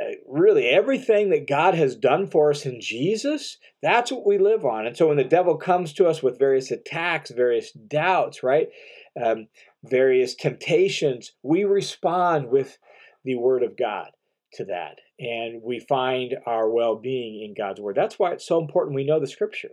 uh, 0.00 0.12
really 0.26 0.66
everything 0.66 1.30
that 1.30 1.48
God 1.48 1.74
has 1.74 1.96
done 1.96 2.28
for 2.28 2.50
us 2.50 2.64
in 2.64 2.80
Jesus, 2.80 3.58
that's 3.82 4.12
what 4.12 4.26
we 4.26 4.38
live 4.38 4.64
on. 4.64 4.86
And 4.86 4.96
so 4.96 5.08
when 5.08 5.16
the 5.16 5.24
devil 5.24 5.56
comes 5.56 5.92
to 5.94 6.06
us 6.06 6.22
with 6.22 6.38
various 6.38 6.70
attacks, 6.70 7.30
various 7.30 7.72
doubts, 7.72 8.42
right, 8.42 8.68
um, 9.20 9.48
various 9.84 10.34
temptations, 10.34 11.32
we 11.42 11.64
respond 11.64 12.48
with 12.48 12.78
the 13.24 13.36
Word 13.36 13.62
of 13.62 13.76
God 13.76 14.10
to 14.54 14.64
that. 14.66 14.98
And 15.18 15.62
we 15.62 15.80
find 15.80 16.34
our 16.46 16.70
well 16.70 16.96
being 16.96 17.42
in 17.42 17.54
God's 17.54 17.80
Word. 17.80 17.96
That's 17.96 18.18
why 18.18 18.32
it's 18.32 18.46
so 18.46 18.60
important 18.60 18.94
we 18.94 19.04
know 19.04 19.20
the 19.20 19.26
Scripture 19.26 19.70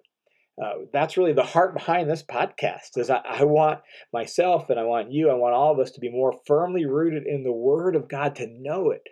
uh, 0.62 0.86
that's 0.94 1.18
really 1.18 1.34
the 1.34 1.44
heart 1.44 1.74
behind 1.74 2.10
this 2.10 2.24
podcast 2.24 2.98
is 2.98 3.10
I, 3.10 3.22
I, 3.26 3.44
want 3.44 3.82
myself 4.14 4.70
and 4.70 4.80
i 4.80 4.84
want 4.84 5.12
you 5.12 5.30
i 5.30 5.34
want 5.34 5.54
all 5.54 5.74
of 5.74 5.80
us 5.80 5.92
to 5.92 6.00
be 6.00 6.10
more 6.10 6.34
firmly 6.46 6.86
rooted 6.86 7.28
in 7.28 7.44
the 7.44 7.52
word 7.52 7.96
of 7.96 8.08
god 8.08 8.36
to 8.38 8.48
know 8.48 8.92
it 8.92 9.04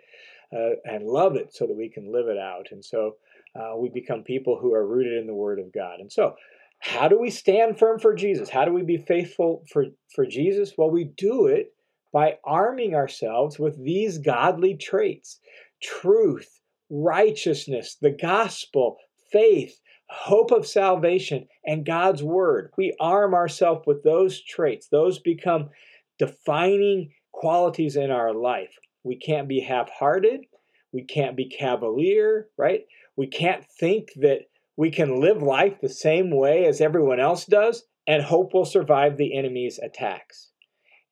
uh, 0.54 0.76
and 0.84 1.04
love 1.04 1.36
it 1.36 1.54
so 1.54 1.66
that 1.66 1.76
we 1.76 1.90
can 1.90 2.12
live 2.12 2.28
it 2.28 2.38
out 2.38 2.68
and 2.70 2.84
so 2.84 3.16
uh, 3.56 3.76
we 3.76 3.90
become 3.90 4.22
people 4.22 4.58
who 4.60 4.72
are 4.74 4.86
rooted 4.86 5.18
in 5.18 5.26
the 5.26 5.34
word 5.34 5.58
of 5.58 5.72
god 5.72 6.00
and 6.00 6.10
so 6.10 6.34
how 6.84 7.08
do 7.08 7.18
we 7.18 7.30
stand 7.30 7.78
firm 7.78 7.98
for 7.98 8.14
jesus 8.14 8.48
how 8.48 8.64
do 8.64 8.72
we 8.72 8.82
be 8.82 8.98
faithful 8.98 9.64
for, 9.70 9.86
for 10.14 10.26
jesus 10.26 10.74
well 10.76 10.90
we 10.90 11.04
do 11.16 11.46
it 11.46 11.72
by 12.12 12.38
arming 12.44 12.94
ourselves 12.94 13.58
with 13.58 13.82
these 13.82 14.18
godly 14.18 14.76
traits 14.76 15.40
truth 15.82 16.60
righteousness 16.90 17.96
the 18.00 18.10
gospel 18.10 18.96
faith 19.32 19.80
hope 20.14 20.52
of 20.52 20.66
salvation, 20.66 21.48
and 21.64 21.84
God's 21.84 22.22
word. 22.22 22.72
We 22.76 22.94
arm 23.00 23.34
ourselves 23.34 23.84
with 23.86 24.02
those 24.02 24.40
traits. 24.40 24.88
Those 24.88 25.18
become 25.18 25.70
defining 26.18 27.12
qualities 27.32 27.96
in 27.96 28.10
our 28.10 28.32
life. 28.32 28.74
We 29.02 29.16
can't 29.16 29.48
be 29.48 29.60
half 29.60 29.90
hearted. 29.90 30.46
We 30.92 31.02
can't 31.02 31.36
be 31.36 31.48
cavalier, 31.48 32.48
right? 32.56 32.84
We 33.16 33.26
can't 33.26 33.64
think 33.64 34.10
that 34.16 34.42
we 34.76 34.90
can 34.90 35.20
live 35.20 35.42
life 35.42 35.80
the 35.80 35.88
same 35.88 36.30
way 36.30 36.64
as 36.66 36.80
everyone 36.80 37.20
else 37.20 37.44
does 37.44 37.84
and 38.06 38.22
hope 38.22 38.50
we'll 38.52 38.64
survive 38.64 39.16
the 39.16 39.36
enemy's 39.36 39.78
attacks. 39.78 40.50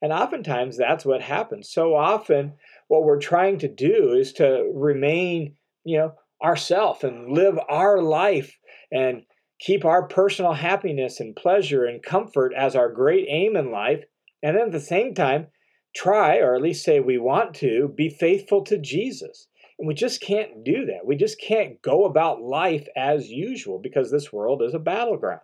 And 0.01 0.11
oftentimes 0.11 0.77
that's 0.77 1.05
what 1.05 1.21
happens. 1.21 1.69
So 1.69 1.95
often, 1.95 2.53
what 2.89 3.03
we're 3.03 3.19
trying 3.19 3.59
to 3.59 3.67
do 3.69 4.13
is 4.13 4.33
to 4.33 4.69
remain, 4.73 5.55
you 5.85 5.97
know, 5.97 6.13
ourself 6.43 7.03
and 7.03 7.31
live 7.31 7.57
our 7.69 8.01
life 8.01 8.59
and 8.91 9.23
keep 9.59 9.85
our 9.85 10.07
personal 10.07 10.53
happiness 10.53 11.21
and 11.21 11.35
pleasure 11.35 11.85
and 11.85 12.03
comfort 12.03 12.53
as 12.55 12.75
our 12.75 12.91
great 12.91 13.27
aim 13.29 13.55
in 13.55 13.71
life. 13.71 14.03
And 14.43 14.57
then 14.57 14.65
at 14.65 14.71
the 14.73 14.79
same 14.81 15.13
time, 15.13 15.47
try, 15.95 16.37
or 16.37 16.53
at 16.53 16.61
least 16.61 16.83
say 16.83 16.99
we 16.99 17.17
want 17.17 17.53
to, 17.55 17.93
be 17.95 18.09
faithful 18.09 18.61
to 18.65 18.77
Jesus. 18.77 19.47
And 19.79 19.87
we 19.87 19.93
just 19.93 20.21
can't 20.21 20.63
do 20.63 20.85
that. 20.85 21.05
We 21.05 21.15
just 21.15 21.39
can't 21.39 21.81
go 21.81 22.05
about 22.05 22.41
life 22.41 22.87
as 22.95 23.29
usual 23.29 23.79
because 23.79 24.11
this 24.11 24.31
world 24.31 24.61
is 24.61 24.73
a 24.73 24.79
battleground. 24.79 25.41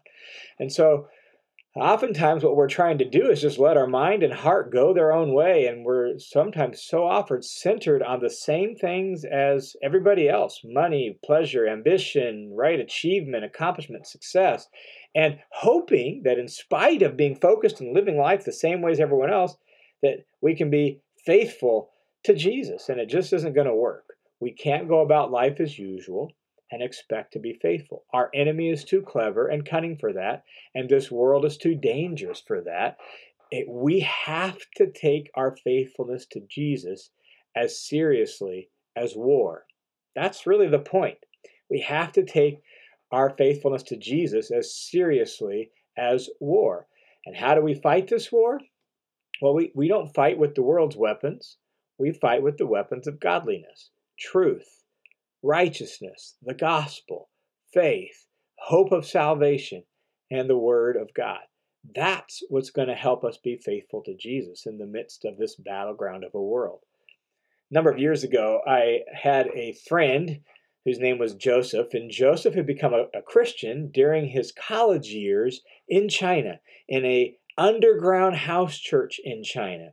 And 0.59 0.71
so 0.71 1.07
oftentimes 1.75 2.43
what 2.43 2.55
we're 2.55 2.67
trying 2.67 2.97
to 2.97 3.09
do 3.09 3.29
is 3.29 3.41
just 3.41 3.59
let 3.59 3.77
our 3.77 3.87
mind 3.87 4.23
and 4.23 4.33
heart 4.33 4.71
go 4.71 4.93
their 4.93 5.11
own 5.11 5.33
way 5.33 5.67
and 5.67 5.85
we're 5.85 6.17
sometimes 6.17 6.81
so 6.81 7.05
often 7.05 7.41
centered 7.43 8.01
on 8.01 8.19
the 8.19 8.29
same 8.29 8.75
things 8.75 9.23
as 9.23 9.75
everybody 9.83 10.27
else 10.27 10.61
money 10.63 11.19
pleasure 11.23 11.67
ambition 11.67 12.51
right 12.55 12.79
achievement 12.79 13.45
accomplishment 13.45 14.07
success 14.07 14.67
and 15.15 15.37
hoping 15.51 16.21
that 16.25 16.39
in 16.39 16.47
spite 16.47 17.03
of 17.03 17.15
being 17.15 17.35
focused 17.35 17.79
and 17.81 17.93
living 17.93 18.17
life 18.17 18.43
the 18.45 18.51
same 18.51 18.81
way 18.81 18.91
as 18.91 18.99
everyone 18.99 19.31
else 19.31 19.55
that 20.01 20.25
we 20.41 20.55
can 20.55 20.71
be 20.71 20.99
faithful 21.23 21.91
to 22.23 22.33
jesus 22.33 22.89
and 22.89 22.99
it 22.99 23.07
just 23.07 23.31
isn't 23.31 23.53
going 23.53 23.67
to 23.67 23.75
work 23.75 24.08
we 24.39 24.51
can't 24.51 24.87
go 24.87 25.01
about 25.01 25.31
life 25.31 25.59
as 25.59 25.77
usual 25.77 26.31
and 26.71 26.81
expect 26.81 27.33
to 27.33 27.39
be 27.39 27.59
faithful. 27.61 28.05
Our 28.13 28.29
enemy 28.33 28.69
is 28.69 28.83
too 28.83 29.01
clever 29.01 29.47
and 29.47 29.65
cunning 29.65 29.97
for 29.97 30.13
that, 30.13 30.43
and 30.75 30.87
this 30.87 31.11
world 31.11 31.45
is 31.45 31.57
too 31.57 31.75
dangerous 31.75 32.41
for 32.45 32.61
that. 32.61 32.97
It, 33.51 33.67
we 33.67 34.01
have 34.01 34.59
to 34.75 34.91
take 34.91 35.31
our 35.33 35.55
faithfulness 35.63 36.25
to 36.31 36.41
Jesus 36.41 37.09
as 37.55 37.81
seriously 37.81 38.69
as 38.95 39.15
war. 39.15 39.65
That's 40.15 40.45
really 40.45 40.67
the 40.67 40.79
point. 40.79 41.17
We 41.69 41.81
have 41.81 42.11
to 42.13 42.23
take 42.23 42.61
our 43.11 43.31
faithfulness 43.31 43.83
to 43.83 43.97
Jesus 43.97 44.51
as 44.51 44.75
seriously 44.75 45.71
as 45.97 46.29
war. 46.39 46.87
And 47.25 47.35
how 47.35 47.55
do 47.55 47.61
we 47.61 47.73
fight 47.73 48.07
this 48.07 48.31
war? 48.31 48.59
Well, 49.41 49.53
we, 49.53 49.71
we 49.73 49.87
don't 49.87 50.13
fight 50.13 50.37
with 50.37 50.55
the 50.55 50.63
world's 50.63 50.97
weapons, 50.97 51.57
we 51.97 52.11
fight 52.11 52.43
with 52.43 52.57
the 52.57 52.67
weapons 52.67 53.07
of 53.07 53.19
godliness, 53.19 53.89
truth, 54.19 54.83
righteousness, 55.41 56.35
the 56.41 56.53
gospel, 56.53 57.29
faith, 57.73 58.27
hope 58.57 58.91
of 58.91 59.05
salvation, 59.05 59.83
and 60.29 60.49
the 60.49 60.57
Word 60.57 60.97
of 60.97 61.13
God. 61.13 61.39
That's 61.95 62.43
what's 62.49 62.71
going 62.71 62.89
to 62.89 62.95
help 62.95 63.23
us 63.23 63.37
be 63.37 63.57
faithful 63.57 64.03
to 64.03 64.15
Jesus 64.15 64.65
in 64.65 64.77
the 64.77 64.85
midst 64.85 65.25
of 65.25 65.37
this 65.37 65.55
battleground 65.55 66.23
of 66.23 66.35
a 66.35 66.41
world. 66.41 66.81
A 67.71 67.73
number 67.73 67.89
of 67.89 67.99
years 67.99 68.23
ago, 68.23 68.61
I 68.67 68.99
had 69.13 69.47
a 69.55 69.77
friend 69.87 70.41
whose 70.85 70.99
name 70.99 71.19
was 71.19 71.35
Joseph, 71.35 71.93
and 71.93 72.11
Joseph 72.11 72.55
had 72.55 72.65
become 72.65 72.93
a, 72.93 73.05
a 73.17 73.21
Christian 73.21 73.91
during 73.91 74.27
his 74.27 74.51
college 74.51 75.07
years 75.07 75.61
in 75.87 76.09
China, 76.09 76.59
in 76.87 77.05
a 77.05 77.35
underground 77.57 78.35
house 78.35 78.77
church 78.77 79.19
in 79.23 79.43
China. 79.43 79.89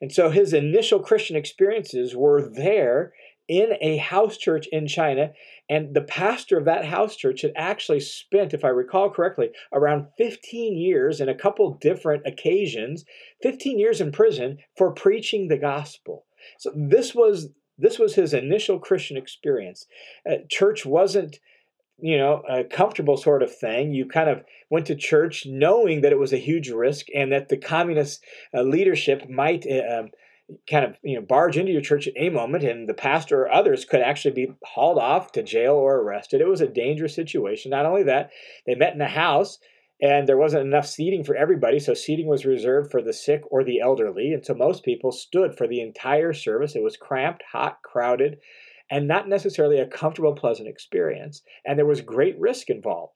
And 0.00 0.12
so 0.12 0.30
his 0.30 0.52
initial 0.52 1.00
Christian 1.00 1.36
experiences 1.36 2.14
were 2.14 2.48
there 2.48 3.14
in 3.48 3.72
a 3.80 3.96
house 3.98 4.36
church 4.36 4.66
in 4.72 4.86
China. 4.86 5.32
And 5.68 5.94
the 5.94 6.02
pastor 6.02 6.58
of 6.58 6.64
that 6.64 6.84
house 6.84 7.16
church 7.16 7.42
had 7.42 7.52
actually 7.56 8.00
spent, 8.00 8.54
if 8.54 8.64
I 8.64 8.68
recall 8.68 9.10
correctly, 9.10 9.50
around 9.72 10.08
15 10.18 10.76
years 10.76 11.20
in 11.20 11.28
a 11.28 11.34
couple 11.34 11.78
different 11.80 12.26
occasions, 12.26 13.04
15 13.42 13.78
years 13.78 14.00
in 14.00 14.12
prison 14.12 14.58
for 14.76 14.92
preaching 14.92 15.48
the 15.48 15.58
gospel. 15.58 16.24
So 16.58 16.72
this 16.74 17.14
was 17.14 17.48
this 17.78 17.98
was 17.98 18.14
his 18.14 18.32
initial 18.32 18.78
Christian 18.78 19.18
experience. 19.18 19.86
Uh, 20.26 20.36
church 20.48 20.86
wasn't 20.86 21.40
you 21.98 22.18
know, 22.18 22.42
a 22.48 22.62
comfortable 22.62 23.16
sort 23.16 23.42
of 23.42 23.54
thing. 23.54 23.92
You 23.92 24.06
kind 24.06 24.28
of 24.28 24.44
went 24.70 24.86
to 24.86 24.94
church 24.94 25.46
knowing 25.46 26.02
that 26.02 26.12
it 26.12 26.18
was 26.18 26.32
a 26.32 26.38
huge 26.38 26.68
risk 26.68 27.06
and 27.14 27.32
that 27.32 27.48
the 27.48 27.56
communist 27.56 28.22
uh, 28.52 28.62
leadership 28.62 29.28
might 29.28 29.66
uh, 29.66 30.00
um, 30.00 30.10
kind 30.70 30.84
of 30.84 30.96
you 31.02 31.16
know 31.16 31.26
barge 31.26 31.56
into 31.56 31.72
your 31.72 31.80
church 31.80 32.06
at 32.06 32.14
any 32.16 32.30
moment 32.30 32.62
and 32.62 32.88
the 32.88 32.94
pastor 32.94 33.42
or 33.42 33.52
others 33.52 33.84
could 33.84 34.00
actually 34.00 34.32
be 34.32 34.52
hauled 34.62 34.98
off 34.98 35.32
to 35.32 35.42
jail 35.42 35.74
or 35.74 35.96
arrested 35.96 36.40
it 36.40 36.48
was 36.48 36.60
a 36.60 36.68
dangerous 36.68 37.14
situation 37.14 37.70
not 37.70 37.84
only 37.84 38.04
that 38.04 38.30
they 38.66 38.74
met 38.74 38.94
in 38.94 39.00
a 39.00 39.08
house 39.08 39.58
And 40.00 40.28
there 40.28 40.36
wasn't 40.36 40.66
enough 40.66 40.86
seating 40.86 41.24
for 41.24 41.34
everybody, 41.34 41.78
so 41.78 41.94
seating 41.94 42.26
was 42.26 42.44
reserved 42.44 42.90
for 42.90 43.00
the 43.00 43.14
sick 43.14 43.42
or 43.50 43.64
the 43.64 43.80
elderly. 43.80 44.32
And 44.34 44.44
so 44.44 44.54
most 44.54 44.84
people 44.84 45.10
stood 45.10 45.56
for 45.56 45.66
the 45.66 45.80
entire 45.80 46.34
service. 46.34 46.76
It 46.76 46.82
was 46.82 46.98
cramped, 46.98 47.42
hot, 47.50 47.78
crowded, 47.82 48.36
and 48.90 49.08
not 49.08 49.28
necessarily 49.28 49.78
a 49.78 49.86
comfortable, 49.86 50.34
pleasant 50.34 50.68
experience. 50.68 51.42
And 51.64 51.78
there 51.78 51.86
was 51.86 52.02
great 52.02 52.38
risk 52.38 52.68
involved. 52.68 53.14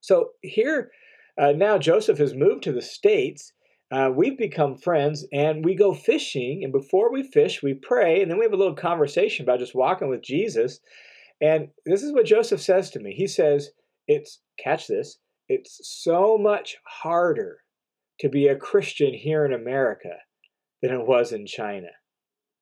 So 0.00 0.30
here, 0.42 0.92
uh, 1.36 1.52
now 1.52 1.76
Joseph 1.76 2.18
has 2.18 2.34
moved 2.34 2.62
to 2.64 2.72
the 2.72 2.82
States. 2.82 3.52
Uh, 3.90 4.10
we've 4.14 4.38
become 4.38 4.76
friends 4.76 5.26
and 5.32 5.64
we 5.64 5.74
go 5.74 5.92
fishing. 5.92 6.62
And 6.62 6.72
before 6.72 7.12
we 7.12 7.22
fish, 7.22 7.62
we 7.62 7.74
pray. 7.74 8.22
And 8.22 8.30
then 8.30 8.38
we 8.38 8.44
have 8.44 8.52
a 8.52 8.56
little 8.56 8.74
conversation 8.74 9.44
about 9.44 9.58
just 9.58 9.74
walking 9.74 10.08
with 10.08 10.22
Jesus. 10.22 10.80
And 11.40 11.68
this 11.86 12.02
is 12.02 12.12
what 12.12 12.26
Joseph 12.26 12.60
says 12.60 12.90
to 12.90 13.00
me. 13.00 13.14
He 13.14 13.26
says, 13.26 13.70
It's, 14.06 14.40
catch 14.58 14.86
this, 14.86 15.18
it's 15.48 15.80
so 15.82 16.38
much 16.38 16.76
harder 16.84 17.58
to 18.20 18.28
be 18.28 18.46
a 18.46 18.56
Christian 18.56 19.12
here 19.12 19.44
in 19.44 19.52
America 19.52 20.16
than 20.82 20.92
it 20.92 21.06
was 21.06 21.32
in 21.32 21.46
China. 21.46 21.88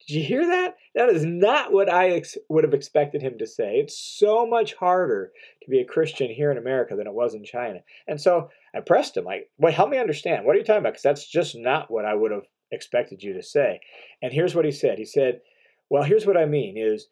Did 0.08 0.14
you 0.14 0.24
hear 0.24 0.46
that? 0.46 0.76
That 0.94 1.10
is 1.10 1.22
not 1.22 1.70
what 1.70 1.92
I 1.92 2.12
ex- 2.12 2.38
would 2.48 2.64
have 2.64 2.72
expected 2.72 3.20
him 3.20 3.36
to 3.38 3.46
say. 3.46 3.76
It's 3.76 3.98
so 3.98 4.46
much 4.46 4.72
harder 4.72 5.32
to 5.62 5.70
be 5.70 5.80
a 5.80 5.84
Christian 5.84 6.30
here 6.30 6.50
in 6.50 6.56
America 6.56 6.96
than 6.96 7.06
it 7.06 7.12
was 7.12 7.34
in 7.34 7.44
China. 7.44 7.80
And 8.06 8.18
so 8.18 8.48
I 8.74 8.80
pressed 8.80 9.18
him, 9.18 9.24
like, 9.24 9.50
wait, 9.58 9.74
help 9.74 9.90
me 9.90 9.98
understand. 9.98 10.46
What 10.46 10.56
are 10.56 10.58
you 10.58 10.64
talking 10.64 10.80
about? 10.80 10.94
Because 10.94 11.02
that's 11.02 11.28
just 11.28 11.54
not 11.56 11.90
what 11.90 12.06
I 12.06 12.14
would 12.14 12.32
have 12.32 12.46
expected 12.72 13.22
you 13.22 13.34
to 13.34 13.42
say. 13.42 13.80
And 14.22 14.32
here's 14.32 14.54
what 14.54 14.64
he 14.64 14.72
said. 14.72 14.96
He 14.96 15.04
said, 15.04 15.42
well, 15.90 16.04
here's 16.04 16.24
what 16.24 16.38
I 16.38 16.46
mean 16.46 16.78
is 16.78 17.08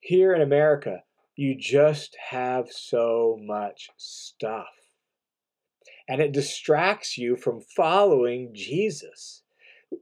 here 0.00 0.34
in 0.34 0.42
America, 0.42 1.04
you 1.36 1.54
just 1.56 2.16
have 2.30 2.72
so 2.72 3.38
much 3.40 3.88
stuff. 3.96 4.66
And 6.08 6.20
it 6.20 6.32
distracts 6.32 7.16
you 7.16 7.36
from 7.36 7.60
following 7.60 8.50
Jesus. 8.52 9.42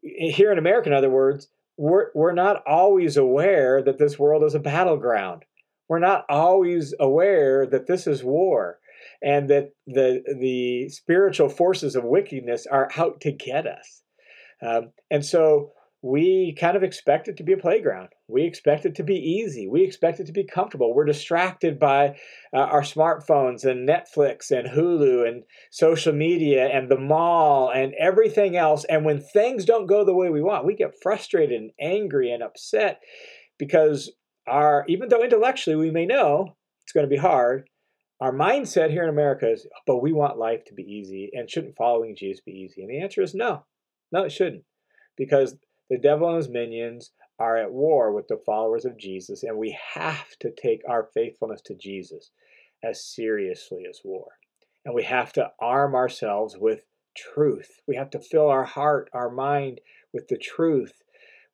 Here 0.03 0.51
in 0.51 0.59
America, 0.59 0.89
in 0.89 0.95
other 0.95 1.11
words, 1.11 1.49
we're, 1.77 2.11
we're 2.15 2.33
not 2.33 2.63
always 2.67 3.17
aware 3.17 3.83
that 3.83 3.99
this 3.99 4.19
world 4.19 4.45
is 4.45 4.55
a 4.55 4.61
battleground. 4.61 5.45
We're 5.89 5.99
not 5.99 6.25
always 6.29 6.95
aware 6.99 7.67
that 7.67 7.87
this 7.87 8.07
is 8.07 8.25
war 8.25 8.79
and 9.23 9.49
that 9.51 9.71
the, 9.87 10.23
the 10.41 10.89
spiritual 10.89 11.49
forces 11.49 11.97
of 11.97 12.05
wickedness 12.05 12.67
are 12.67 12.91
out 12.97 13.21
to 13.23 13.33
get 13.33 13.67
us. 13.67 14.03
Um, 14.63 14.93
and 15.11 15.25
so 15.25 15.73
we 16.05 16.55
kind 16.61 16.77
of 16.77 16.83
expect 16.83 17.29
it 17.29 17.39
to 17.39 17.43
be 17.43 17.55
a 17.55 17.57
playground. 17.57 18.11
We 18.29 18.45
expect 18.45 18.85
it 18.85 18.97
to 18.97 19.03
be 19.03 19.15
easy. 19.15 19.67
We 19.67 19.83
expect 19.83 20.21
it 20.21 20.27
to 20.27 20.33
be 20.33 20.45
comfortable. 20.45 20.93
We're 20.93 21.07
distracted 21.07 21.79
by 21.79 22.19
uh, 22.53 22.59
our 22.59 22.83
smartphones 22.83 23.65
and 23.65 23.89
Netflix 23.89 24.51
and 24.51 24.69
Hulu 24.69 25.27
and 25.27 25.45
social 25.71 26.13
media 26.13 26.67
and 26.67 26.91
the 26.91 26.99
mall 26.99 27.71
and 27.75 27.95
everything 27.99 28.55
else. 28.55 28.85
And 28.85 29.07
when 29.07 29.19
things 29.19 29.65
don't 29.65 29.87
go 29.87 30.05
the 30.05 30.15
way 30.15 30.29
we 30.29 30.43
want, 30.43 30.67
we 30.67 30.75
get 30.75 31.01
frustrated 31.03 31.59
and 31.59 31.71
angry 31.81 32.31
and 32.31 32.43
upset 32.43 33.01
because 33.59 34.13
our, 34.47 34.85
even 34.89 35.09
though 35.09 35.25
intellectually 35.25 35.77
we 35.77 35.91
may 35.91 36.05
know 36.05 36.55
it's 36.83 36.93
going 36.93 37.07
to 37.07 37.11
be 37.11 37.17
hard, 37.17 37.67
our 38.21 38.31
mindset 38.31 38.91
here 38.91 39.05
in 39.05 39.09
America 39.09 39.51
is, 39.51 39.67
but 39.87 40.03
we 40.03 40.13
want 40.13 40.37
life 40.37 40.67
to 40.67 40.75
be 40.75 40.83
easy 40.83 41.31
and 41.33 41.49
shouldn't 41.49 41.79
following 41.79 42.15
Jesus 42.15 42.43
be 42.45 42.53
easy? 42.53 42.83
And 42.83 42.91
the 42.91 43.01
answer 43.01 43.23
is 43.23 43.35
no. 43.35 43.65
No, 44.13 44.25
it 44.25 44.33
shouldn't. 44.33 44.65
Because 45.17 45.57
the 45.91 45.99
devil 45.99 46.29
and 46.29 46.37
his 46.37 46.49
minions 46.49 47.11
are 47.39 47.57
at 47.57 47.73
war 47.73 48.13
with 48.13 48.29
the 48.29 48.41
followers 48.47 48.85
of 48.85 48.99
Jesus, 48.99 49.43
and 49.43 49.59
we 49.59 49.77
have 49.95 50.37
to 50.41 50.51
take 50.51 50.83
our 50.89 51.09
faithfulness 51.15 51.61
to 51.63 51.75
Jesus 51.75 52.31
as 52.83 53.05
seriously 53.05 53.85
as 53.89 54.01
war. 54.05 54.39
And 54.85 54.95
we 54.95 55.05
have 55.05 55.33
to 55.35 55.51
arm 55.61 55.95
ourselves 55.95 56.57
with 56.59 56.85
truth. 57.17 57.81
We 57.87 57.97
have 57.97 58.11
to 58.11 58.21
fill 58.21 58.49
our 58.49 58.65
heart, 58.65 59.09
our 59.13 59.31
mind 59.31 59.81
with 60.13 60.29
the 60.29 60.39
truth. 60.39 61.03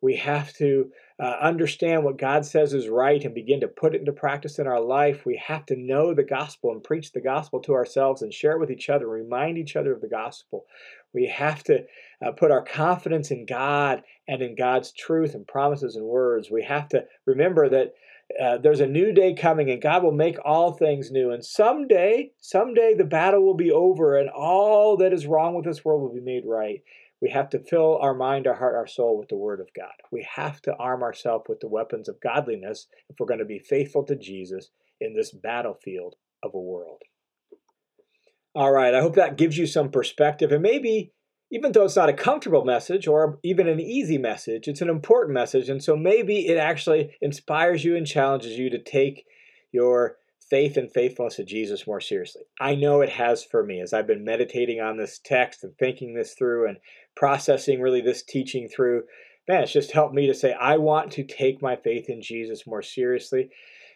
We 0.00 0.16
have 0.16 0.52
to 0.54 0.90
uh, 1.18 1.36
understand 1.40 2.04
what 2.04 2.16
God 2.16 2.46
says 2.46 2.72
is 2.72 2.88
right 2.88 3.22
and 3.22 3.34
begin 3.34 3.60
to 3.60 3.68
put 3.68 3.94
it 3.94 4.00
into 4.00 4.12
practice 4.12 4.58
in 4.58 4.66
our 4.66 4.80
life. 4.80 5.26
We 5.26 5.42
have 5.46 5.66
to 5.66 5.76
know 5.76 6.14
the 6.14 6.24
gospel 6.24 6.72
and 6.72 6.82
preach 6.82 7.12
the 7.12 7.20
gospel 7.20 7.60
to 7.60 7.74
ourselves 7.74 8.22
and 8.22 8.32
share 8.32 8.52
it 8.52 8.60
with 8.60 8.70
each 8.70 8.88
other, 8.88 9.06
remind 9.06 9.58
each 9.58 9.76
other 9.76 9.92
of 9.92 10.00
the 10.00 10.08
gospel. 10.08 10.64
We 11.12 11.26
have 11.26 11.62
to 11.64 11.84
uh, 12.24 12.32
put 12.32 12.50
our 12.50 12.62
confidence 12.62 13.30
in 13.30 13.44
God 13.44 14.02
and 14.26 14.40
in 14.40 14.54
God's 14.54 14.92
truth 14.92 15.34
and 15.34 15.46
promises 15.46 15.96
and 15.96 16.06
words. 16.06 16.50
We 16.50 16.62
have 16.62 16.88
to 16.90 17.04
remember 17.26 17.68
that 17.68 17.94
uh, 18.40 18.58
there's 18.58 18.80
a 18.80 18.86
new 18.86 19.12
day 19.12 19.34
coming 19.34 19.70
and 19.70 19.82
God 19.82 20.02
will 20.02 20.12
make 20.12 20.38
all 20.44 20.72
things 20.72 21.10
new. 21.10 21.30
And 21.32 21.44
someday, 21.44 22.30
someday 22.38 22.94
the 22.94 23.04
battle 23.04 23.44
will 23.44 23.54
be 23.54 23.72
over 23.72 24.16
and 24.16 24.30
all 24.30 24.96
that 24.98 25.12
is 25.12 25.26
wrong 25.26 25.54
with 25.54 25.64
this 25.64 25.84
world 25.84 26.00
will 26.00 26.14
be 26.14 26.20
made 26.20 26.44
right. 26.46 26.82
We 27.20 27.30
have 27.30 27.50
to 27.50 27.58
fill 27.58 27.98
our 27.98 28.14
mind, 28.14 28.46
our 28.46 28.54
heart, 28.54 28.74
our 28.74 28.86
soul 28.86 29.18
with 29.18 29.28
the 29.28 29.36
Word 29.36 29.60
of 29.60 29.68
God. 29.76 29.92
We 30.10 30.26
have 30.34 30.62
to 30.62 30.74
arm 30.76 31.02
ourselves 31.02 31.44
with 31.48 31.60
the 31.60 31.68
weapons 31.68 32.08
of 32.08 32.20
godliness 32.20 32.86
if 33.08 33.16
we're 33.18 33.26
going 33.26 33.40
to 33.40 33.44
be 33.44 33.58
faithful 33.58 34.04
to 34.04 34.16
Jesus 34.16 34.70
in 35.00 35.14
this 35.14 35.30
battlefield 35.30 36.14
of 36.42 36.54
a 36.54 36.58
world. 36.58 37.02
All 38.54 38.72
right, 38.72 38.94
I 38.94 39.00
hope 39.00 39.14
that 39.14 39.36
gives 39.36 39.58
you 39.58 39.66
some 39.66 39.90
perspective. 39.90 40.50
And 40.50 40.62
maybe, 40.62 41.12
even 41.52 41.72
though 41.72 41.84
it's 41.84 41.96
not 41.96 42.08
a 42.08 42.14
comfortable 42.14 42.64
message 42.64 43.06
or 43.06 43.38
even 43.44 43.68
an 43.68 43.80
easy 43.80 44.18
message, 44.18 44.66
it's 44.66 44.80
an 44.80 44.88
important 44.88 45.34
message. 45.34 45.68
And 45.68 45.82
so 45.82 45.96
maybe 45.96 46.46
it 46.48 46.56
actually 46.56 47.16
inspires 47.20 47.84
you 47.84 47.96
and 47.96 48.06
challenges 48.06 48.58
you 48.58 48.70
to 48.70 48.82
take 48.82 49.26
your 49.72 50.16
faith 50.50 50.76
and 50.76 50.92
faithfulness 50.92 51.36
to 51.36 51.44
Jesus 51.44 51.86
more 51.86 52.00
seriously. 52.00 52.42
I 52.60 52.74
know 52.74 53.00
it 53.00 53.08
has 53.08 53.44
for 53.44 53.64
me 53.64 53.80
as 53.80 53.92
I've 53.92 54.06
been 54.06 54.24
meditating 54.24 54.80
on 54.80 54.96
this 54.96 55.20
text 55.24 55.64
and 55.64 55.72
thinking 55.78 56.14
this 56.14 56.34
through 56.34 56.68
and 56.68 56.78
processing 57.16 57.80
really 57.80 58.00
this 58.00 58.22
teaching 58.22 58.68
through. 58.68 59.04
Man, 59.48 59.62
it's 59.62 59.72
just 59.72 59.92
helped 59.92 60.14
me 60.14 60.26
to 60.26 60.34
say, 60.34 60.52
I 60.52 60.76
want 60.76 61.12
to 61.12 61.24
take 61.24 61.62
my 61.62 61.76
faith 61.76 62.08
in 62.08 62.20
Jesus 62.20 62.66
more 62.66 62.82
seriously. 62.82 63.50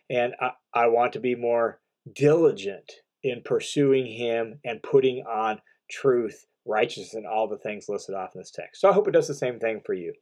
And 0.08 0.34
I, 0.40 0.50
I 0.72 0.86
want 0.88 1.12
to 1.14 1.20
be 1.20 1.34
more 1.34 1.80
diligent 2.14 2.90
in 3.22 3.42
pursuing 3.44 4.06
Him 4.06 4.60
and 4.64 4.82
putting 4.82 5.24
on 5.26 5.60
truth 5.90 6.46
righteousness 6.66 7.14
and 7.14 7.26
all 7.26 7.46
the 7.46 7.58
things 7.58 7.88
listed 7.88 8.14
off 8.14 8.34
in 8.34 8.40
this 8.40 8.50
text. 8.50 8.80
So 8.80 8.88
I 8.88 8.92
hope 8.92 9.06
it 9.06 9.12
does 9.12 9.28
the 9.28 9.34
same 9.34 9.58
thing 9.58 9.80
for 9.84 9.94
you. 9.94 10.12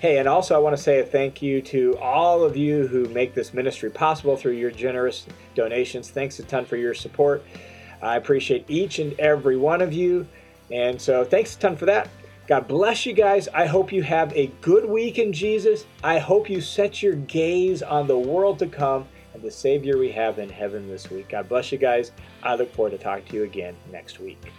Hey, 0.00 0.18
and 0.18 0.28
also 0.28 0.54
I 0.54 0.58
want 0.58 0.76
to 0.76 0.82
say 0.82 1.00
a 1.00 1.04
thank 1.04 1.40
you 1.42 1.62
to 1.62 1.96
all 1.98 2.42
of 2.42 2.56
you 2.56 2.86
who 2.86 3.08
make 3.10 3.34
this 3.34 3.54
ministry 3.54 3.90
possible 3.90 4.36
through 4.36 4.52
your 4.52 4.70
generous 4.70 5.26
donations. 5.54 6.10
Thanks 6.10 6.38
a 6.38 6.42
ton 6.42 6.64
for 6.64 6.76
your 6.76 6.94
support. 6.94 7.44
I 8.02 8.16
appreciate 8.16 8.64
each 8.68 8.98
and 8.98 9.18
every 9.20 9.56
one 9.56 9.80
of 9.80 9.92
you. 9.92 10.26
And 10.70 11.00
so 11.00 11.24
thanks 11.24 11.54
a 11.54 11.58
ton 11.58 11.76
for 11.76 11.86
that. 11.86 12.08
God 12.48 12.66
bless 12.66 13.06
you 13.06 13.12
guys. 13.12 13.46
I 13.48 13.66
hope 13.66 13.92
you 13.92 14.02
have 14.02 14.32
a 14.36 14.48
good 14.60 14.84
week 14.84 15.18
in 15.18 15.32
Jesus. 15.32 15.86
I 16.02 16.18
hope 16.18 16.50
you 16.50 16.60
set 16.60 17.02
your 17.02 17.14
gaze 17.14 17.82
on 17.82 18.08
the 18.08 18.18
world 18.18 18.58
to 18.58 18.66
come 18.66 19.06
and 19.32 19.42
the 19.42 19.50
Savior 19.50 19.96
we 19.96 20.10
have 20.10 20.40
in 20.40 20.48
heaven 20.48 20.88
this 20.88 21.10
week. 21.10 21.28
God 21.28 21.48
bless 21.48 21.70
you 21.70 21.78
guys. 21.78 22.10
I 22.42 22.56
look 22.56 22.74
forward 22.74 22.90
to 22.90 22.98
talking 22.98 23.24
to 23.26 23.36
you 23.36 23.44
again 23.44 23.76
next 23.90 24.18
week. 24.18 24.52